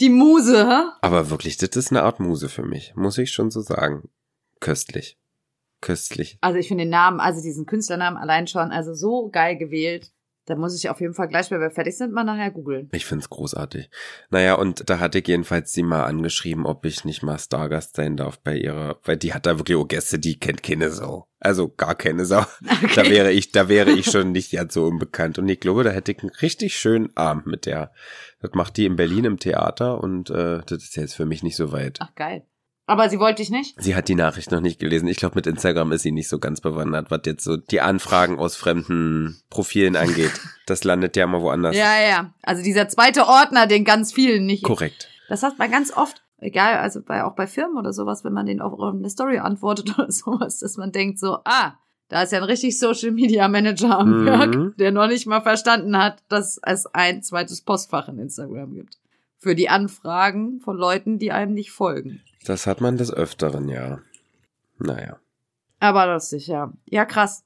[0.01, 0.83] Die Muse, hä?
[1.01, 4.09] Aber wirklich, das ist eine Art Muse für mich, muss ich schon so sagen.
[4.59, 5.17] Köstlich.
[5.79, 6.37] Köstlich.
[6.41, 10.11] Also ich finde den Namen, also diesen Künstlernamen allein schon, also so geil gewählt.
[10.45, 12.89] Da muss ich auf jeden Fall gleich, wenn wir fertig sind, mal nachher googeln.
[12.91, 13.89] Ich find's großartig.
[14.29, 18.17] Naja, und da hatte ich jedenfalls sie mal angeschrieben, ob ich nicht mal Stargast sein
[18.17, 21.27] darf bei ihrer, weil die hat da wirklich auch Gäste, die kennt keine Sau.
[21.39, 22.45] Also gar keine Sau.
[22.83, 22.95] Okay.
[22.95, 25.39] Da wäre ich, da wäre ich schon nicht ganz so unbekannt.
[25.39, 27.93] Und ich glaube, da hätte ich einen richtig schönen Abend mit der.
[28.41, 31.55] Das macht die in Berlin im Theater und äh, das ist jetzt für mich nicht
[31.55, 31.99] so weit.
[32.01, 32.45] Ach geil.
[32.85, 33.81] Aber sie wollte dich nicht?
[33.81, 35.07] Sie hat die Nachricht noch nicht gelesen.
[35.07, 38.37] Ich glaube, mit Instagram ist sie nicht so ganz bewandert, was jetzt so die Anfragen
[38.39, 40.31] aus fremden Profilen angeht.
[40.65, 41.75] Das landet ja mal woanders.
[41.75, 42.33] Ja, ja.
[42.41, 44.63] Also dieser zweite Ordner, den ganz vielen nicht.
[44.63, 45.09] Korrekt.
[45.27, 48.45] Das hat man ganz oft, egal, also bei, auch bei Firmen oder sowas, wenn man
[48.45, 51.73] denen auf eine Story antwortet oder sowas, dass man denkt so, ah,
[52.07, 54.25] da ist ja ein richtig Social Media Manager am Mhm.
[54.25, 58.97] Werk, der noch nicht mal verstanden hat, dass es ein zweites Postfach in Instagram gibt.
[59.43, 62.21] Für die Anfragen von Leuten, die einem nicht folgen.
[62.45, 63.99] Das hat man des Öfteren, ja.
[64.79, 65.17] Naja.
[65.81, 66.71] Aber lustig, ja.
[66.85, 67.43] Ja, krass.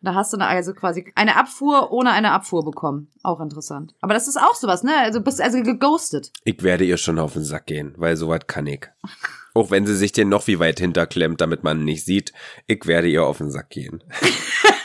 [0.00, 3.06] Da hast du eine, also quasi eine Abfuhr ohne eine Abfuhr bekommen.
[3.22, 3.94] Auch interessant.
[4.00, 4.96] Aber das ist auch sowas, ne?
[4.98, 6.32] Also bist also geghostet.
[6.42, 8.88] Ich werde ihr schon auf den Sack gehen, weil soweit kann ich.
[9.54, 12.32] Auch wenn sie sich den noch wie weit hinterklemmt, damit man ihn nicht sieht,
[12.66, 14.02] ich werde ihr auf den Sack gehen.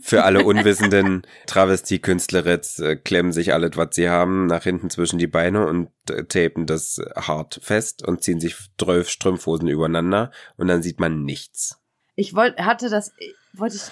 [0.00, 5.28] Für alle Unwissenden, Travestie-Künstlerets äh, klemmen sich alles, was sie haben, nach hinten zwischen die
[5.28, 10.82] Beine und äh, tapen das hart fest und ziehen sich zwölf Strümpfhosen übereinander und dann
[10.82, 11.80] sieht man nichts.
[12.16, 13.12] Ich wollte, hatte das,
[13.52, 13.82] wollte ich,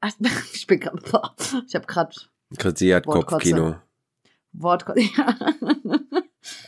[0.00, 0.12] ach,
[0.54, 1.34] ich bin boah,
[1.66, 2.14] ich habe gerade
[2.56, 3.30] Chrissy hat Wortkotze.
[3.30, 3.76] Kopfkino.
[4.52, 5.36] Wort, ja.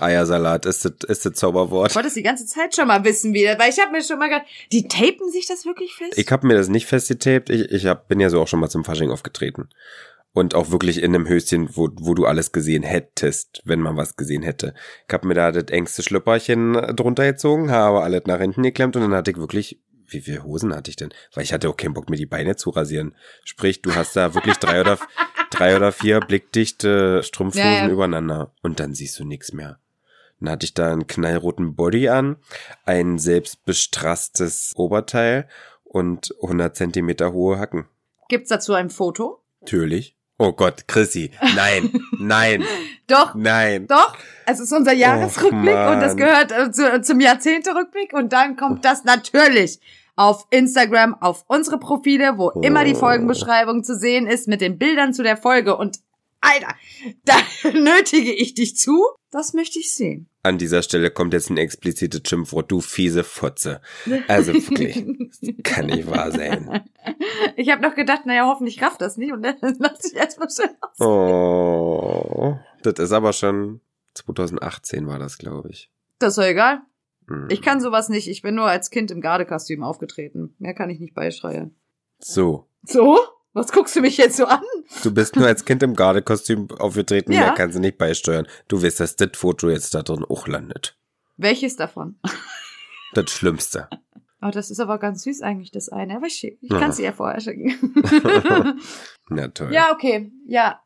[0.02, 1.90] Eiersalat ist das, ist das Zauberwort.
[1.90, 4.18] Ich wollte es die ganze Zeit schon mal wissen wieder, weil ich habe mir schon
[4.18, 6.16] mal gedacht, die tapen sich das wirklich fest?
[6.16, 7.50] Ich habe mir das nicht festgetaped.
[7.50, 9.68] Ich, ich hab, bin ja so auch schon mal zum Fasching aufgetreten.
[10.32, 14.14] Und auch wirklich in einem Höschen, wo, wo du alles gesehen hättest, wenn man was
[14.14, 14.74] gesehen hätte.
[15.08, 19.02] Ich habe mir da das engste Schlüpperchen drunter gezogen, habe alles nach hinten geklemmt und
[19.02, 21.10] dann hatte ich wirklich, wie viele Hosen hatte ich denn?
[21.34, 23.16] Weil ich hatte auch keinen Bock, mir die Beine zu rasieren.
[23.44, 24.98] Sprich, du hast da wirklich drei oder,
[25.50, 27.88] drei oder vier blickdichte Strumpfhosen Ja, ja.
[27.88, 29.80] übereinander und dann siehst du nichts mehr.
[30.40, 32.36] Dann hatte ich da einen knallroten Body an,
[32.84, 35.48] ein selbstbestrasstes Oberteil
[35.84, 37.86] und 100 Zentimeter hohe Hacken.
[38.28, 39.42] Gibt's dazu ein Foto?
[39.60, 40.16] Natürlich.
[40.38, 41.32] Oh Gott, Chrissy.
[41.54, 42.64] Nein, nein,
[43.06, 43.86] Doch, nein.
[43.86, 44.16] doch.
[44.46, 48.84] Es ist unser Jahresrückblick Och, und das gehört äh, zu, zum Jahrzehnterückblick und dann kommt
[48.86, 49.80] das natürlich
[50.16, 53.00] auf Instagram, auf unsere Profile, wo immer die Oh.
[53.00, 55.98] Folgenbeschreibung zu sehen ist mit den Bildern zu der Folge und
[56.40, 56.74] Alter,
[57.26, 57.34] da
[57.74, 59.04] nötige ich dich zu.
[59.30, 60.26] Das möchte ich sehen.
[60.42, 63.80] An dieser Stelle kommt jetzt ein explizites Schimpfwort, du fiese Fotze.
[64.26, 65.04] Also wirklich,
[65.62, 66.82] kann nicht wahr sein.
[67.56, 70.70] Ich habe noch gedacht, naja, hoffentlich rafft das nicht und dann lass ich erstmal schön
[70.80, 71.00] aus.
[71.00, 73.80] Oh, das ist aber schon
[74.14, 75.90] 2018 war das, glaube ich.
[76.18, 76.80] Das ist doch egal.
[77.28, 77.48] Hm.
[77.50, 78.28] Ich kann sowas nicht.
[78.28, 80.54] Ich bin nur als Kind im Gardekostüm aufgetreten.
[80.58, 81.74] Mehr kann ich nicht beischreien.
[82.18, 83.18] So, So?
[83.52, 84.62] Was guckst du mich jetzt so an?
[85.02, 87.40] du bist nur als Kind im Gardekostüm aufgetreten, Ja.
[87.40, 88.46] mehr kannst du nicht beisteuern.
[88.68, 90.96] Du weißt, dass das Foto jetzt da drin auch landet.
[91.36, 92.18] Welches davon?
[93.14, 93.88] Das Schlimmste.
[94.42, 96.16] Oh, das ist aber ganz süß eigentlich, das eine.
[96.16, 97.92] Aber ich, ich kann es dir ja vorher schicken.
[99.28, 99.70] Na toll.
[99.70, 100.32] ja, okay.
[100.46, 100.80] Ja.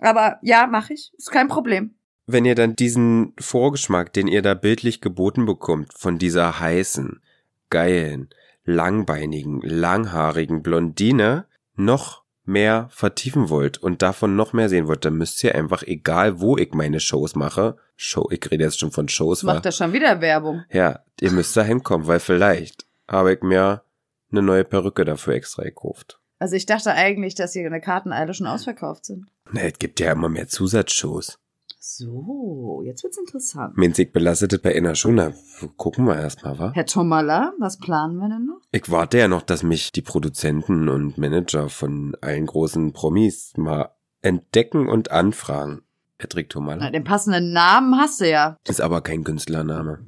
[0.00, 1.10] Aber ja, mache ich.
[1.16, 1.94] Ist kein Problem.
[2.26, 7.22] Wenn ihr dann diesen Vorgeschmack, den ihr da bildlich geboten bekommt, von dieser heißen,
[7.70, 8.28] geilen,
[8.64, 11.46] langbeinigen, langhaarigen Blondine
[11.84, 16.40] noch mehr vertiefen wollt und davon noch mehr sehen wollt, dann müsst ihr einfach, egal
[16.40, 19.42] wo ich meine Shows mache, Show, ich rede jetzt schon von Shows?
[19.42, 20.64] Macht er schon wieder Werbung.
[20.70, 23.82] Ja, ihr müsst da hinkommen, weil vielleicht habe ich mir
[24.30, 26.20] eine neue Perücke dafür extra gekauft.
[26.38, 29.26] Also ich dachte eigentlich, dass hier eine Karten alle schon ausverkauft sind.
[29.52, 31.38] Na, es gibt ja immer mehr Zusatzshows.
[31.82, 33.78] So, jetzt wird's interessant.
[33.78, 35.14] Minzig belastet es bei einer schon.
[35.14, 35.32] Na,
[35.78, 36.72] gucken wir erstmal, wa?
[36.74, 38.60] Herr Tomala, was planen wir denn noch?
[38.70, 43.94] Ich warte ja noch, dass mich die Produzenten und Manager von allen großen Promis mal
[44.20, 45.80] entdecken und anfragen.
[46.18, 48.58] Patrick Na, Tomala den passenden Namen hast du ja.
[48.68, 50.06] ist aber kein Künstlername.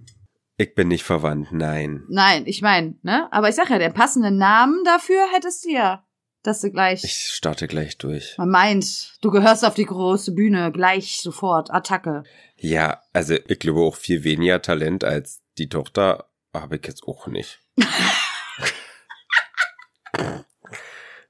[0.59, 2.05] Ich bin nicht verwandt, nein.
[2.11, 3.33] Nein, ich meine, ne?
[3.33, 6.05] Aber ich sag ja, den passenden Namen dafür hättest du ja.
[6.43, 7.05] Dass du gleich.
[7.05, 8.37] Ich starte gleich durch.
[8.37, 12.25] Man meint, du gehörst auf die große Bühne, gleich sofort, Attacke.
[12.57, 17.27] Ja, also ich glaube auch viel weniger Talent als die Tochter habe ich jetzt auch
[17.27, 17.61] nicht.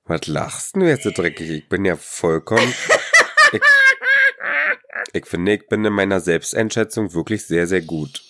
[0.04, 1.48] Was lachst du jetzt so dreckig?
[1.50, 2.72] Ich bin ja vollkommen.
[3.54, 3.60] Ich,
[5.12, 8.22] ich finde, ich bin in meiner Selbsteinschätzung wirklich sehr, sehr gut.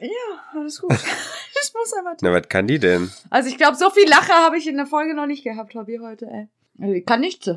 [0.00, 0.08] Ja,
[0.54, 0.96] alles gut.
[1.62, 2.16] ich muss einmal.
[2.20, 3.10] Na, was kann die denn?
[3.30, 5.98] Also ich glaube, so viel Lache habe ich in der Folge noch nicht gehabt, Hobby
[6.02, 6.48] heute, ey.
[6.80, 7.50] Also ich kann nichts.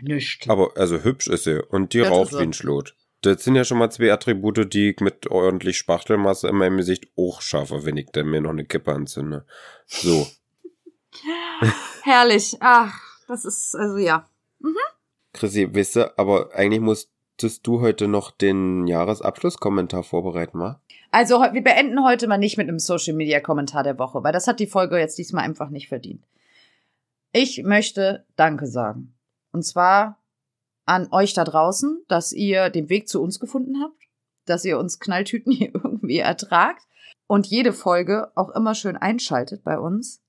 [0.00, 0.48] Nicht.
[0.48, 2.96] Aber also hübsch ist sie und die Das raucht wie ein Schlot.
[3.22, 7.06] Das sind ja schon mal zwei Attribute, die ich mit ordentlich Spachtelmasse in meinem Gesicht
[7.16, 9.46] auch schaffe, wenn ich dann mir noch eine Kippe anzünde.
[9.86, 10.26] So.
[12.02, 12.56] Herrlich.
[12.58, 14.28] Ach, das ist, also ja.
[15.32, 16.80] Chrissy, weißt du, aber eigentlich
[17.32, 20.80] musstest du heute noch den Jahresabschlusskommentar vorbereiten, wa?
[21.10, 24.46] Also wir beenden heute mal nicht mit einem Social Media Kommentar der Woche, weil das
[24.46, 26.24] hat die Folge jetzt diesmal einfach nicht verdient.
[27.32, 29.14] Ich möchte Danke sagen.
[29.50, 30.18] Und zwar
[30.84, 34.00] an euch da draußen, dass ihr den Weg zu uns gefunden habt,
[34.44, 36.82] dass ihr uns Knalltüten hier irgendwie ertragt
[37.26, 40.22] und jede Folge auch immer schön einschaltet bei uns.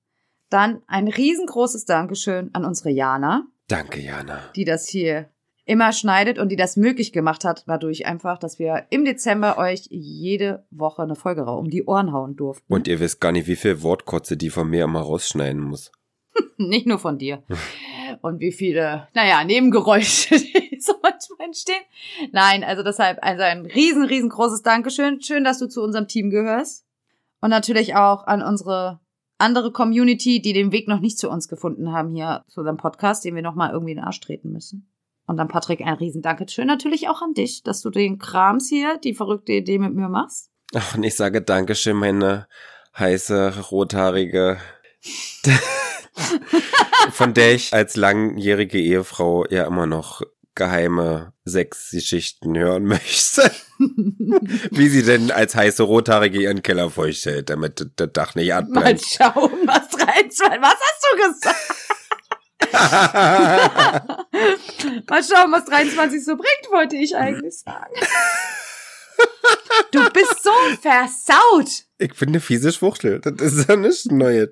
[0.50, 4.40] Dann ein riesengroßes Dankeschön an unsere Jana, Danke, Jana.
[4.56, 5.30] die das hier
[5.64, 9.86] immer schneidet und die das möglich gemacht hat, dadurch einfach, dass wir im Dezember euch
[9.90, 12.72] jede Woche eine Folge um die Ohren hauen durften.
[12.72, 15.90] Und ihr wisst gar nicht, wie viel Wortkotze die von mir immer rausschneiden muss.
[16.58, 17.42] Nicht nur von dir.
[18.20, 21.82] Und wie viele, naja, Nebengeräusche, die so manchmal entstehen.
[22.32, 25.20] Nein, also deshalb also ein riesen, riesengroßes Dankeschön.
[25.20, 26.84] Schön, dass du zu unserem Team gehörst.
[27.40, 29.00] Und natürlich auch an unsere
[29.38, 33.24] andere Community, die den Weg noch nicht zu uns gefunden haben hier zu unserem Podcast,
[33.24, 34.93] den wir nochmal irgendwie in den Arsch treten müssen.
[35.26, 38.98] Und dann Patrick, ein riesen Dankeschön natürlich auch an dich, dass du den Krams hier,
[39.02, 40.50] die verrückte Idee mit mir machst.
[40.74, 42.46] Ach, und ich sage Dankeschön, meine
[42.98, 44.58] heiße, rothaarige,
[47.12, 50.22] von der ich als langjährige Ehefrau ja immer noch
[50.54, 53.50] geheime Sexgeschichten hören möchte.
[53.78, 58.58] Wie sie denn als heiße Rothaarige ihren Keller feucht hält, damit das- Dach nicht Mal
[58.58, 59.02] abbrennt.
[59.04, 61.93] schauen, was rein, was hast du gesagt?
[65.08, 67.94] Mal schauen, was 23 so bringt, wollte ich eigentlich sagen.
[69.90, 70.50] Du bist so
[70.80, 71.84] versaut.
[71.98, 73.20] Ich bin eine fiese Schwuchtel.
[73.20, 74.50] Das ist ja nichts Neues.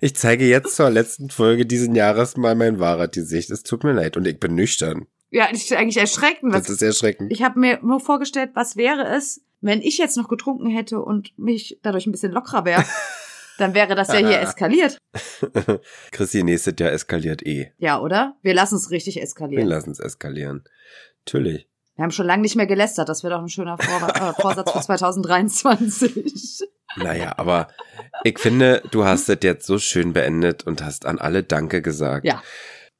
[0.00, 3.50] Ich zeige jetzt zur letzten Folge diesen Jahres mal mein wahres Gesicht.
[3.50, 4.16] Es tut mir leid.
[4.16, 5.06] Und ich bin nüchtern.
[5.30, 6.54] Ja, das ist eigentlich erschreckend.
[6.54, 7.32] Das ist erschreckend.
[7.32, 11.32] ich habe mir nur vorgestellt, was wäre es, wenn ich jetzt noch getrunken hätte und
[11.38, 12.84] mich dadurch ein bisschen lockerer wäre.
[13.62, 14.98] Dann wäre das ja hier eskaliert.
[16.10, 17.70] Chrissy, nächstes Jahr eskaliert eh.
[17.78, 18.34] Ja, oder?
[18.42, 19.68] Wir lassen es richtig Wir eskalieren.
[19.68, 20.64] lassen es eskalieren.
[21.24, 21.68] Natürlich.
[21.94, 23.08] Wir haben schon lange nicht mehr gelästert.
[23.08, 26.60] Das wäre doch ein schöner Vor äh, Vorsatz für 2023.
[26.96, 27.68] Naja, aber
[28.22, 32.26] ich finde, du hast es jetzt so schön beendet und hast an alle Danke gesagt.
[32.26, 32.42] Ja.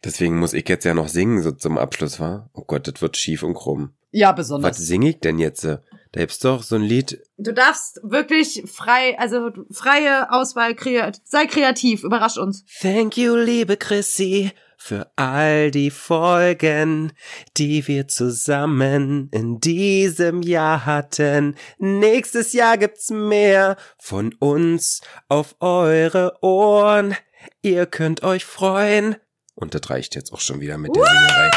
[0.02, 2.48] Deswegen muss ich jetzt ja noch singen, so zum Abschluss, war.
[2.54, 3.92] Oh Gott, das wird schief und krumm.
[4.10, 4.78] Ja, Was besonders.
[4.78, 5.68] singe ich denn jetzt?
[6.12, 7.22] Da gibt's doch so ein Lied.
[7.38, 12.64] Du darfst wirklich frei, also freie Auswahl, krea sei kreativ, überrasch uns.
[12.80, 17.12] Thank you, liebe Chrissy, für all die Folgen,
[17.56, 21.56] die wir zusammen in diesem Jahr hatten.
[21.78, 27.16] Nächstes Jahr gibt's mehr von uns auf eure Ohren.
[27.62, 29.16] Ihr könnt euch freuen.
[29.54, 31.51] Und das reicht jetzt auch schon wieder mit der Singerei.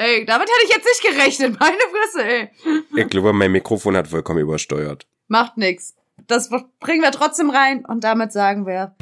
[0.00, 2.50] Ey, damit hätte ich jetzt nicht gerechnet, meine Fresse, ey.
[2.96, 5.06] Ich glaube, mein Mikrofon hat vollkommen übersteuert.
[5.28, 5.94] Macht nix.
[6.26, 8.94] Das bringen wir trotzdem rein und damit sagen wir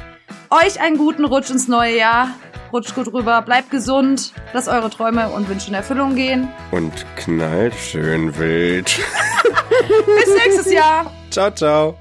[0.51, 2.35] euch einen guten Rutsch ins neue Jahr.
[2.73, 6.49] Rutscht gut rüber, bleibt gesund, lasst eure Träume und Wünsche in Erfüllung gehen.
[6.73, 8.87] Und knallt schön wild.
[9.89, 11.13] Bis nächstes Jahr.
[11.31, 11.97] ciao, ciao.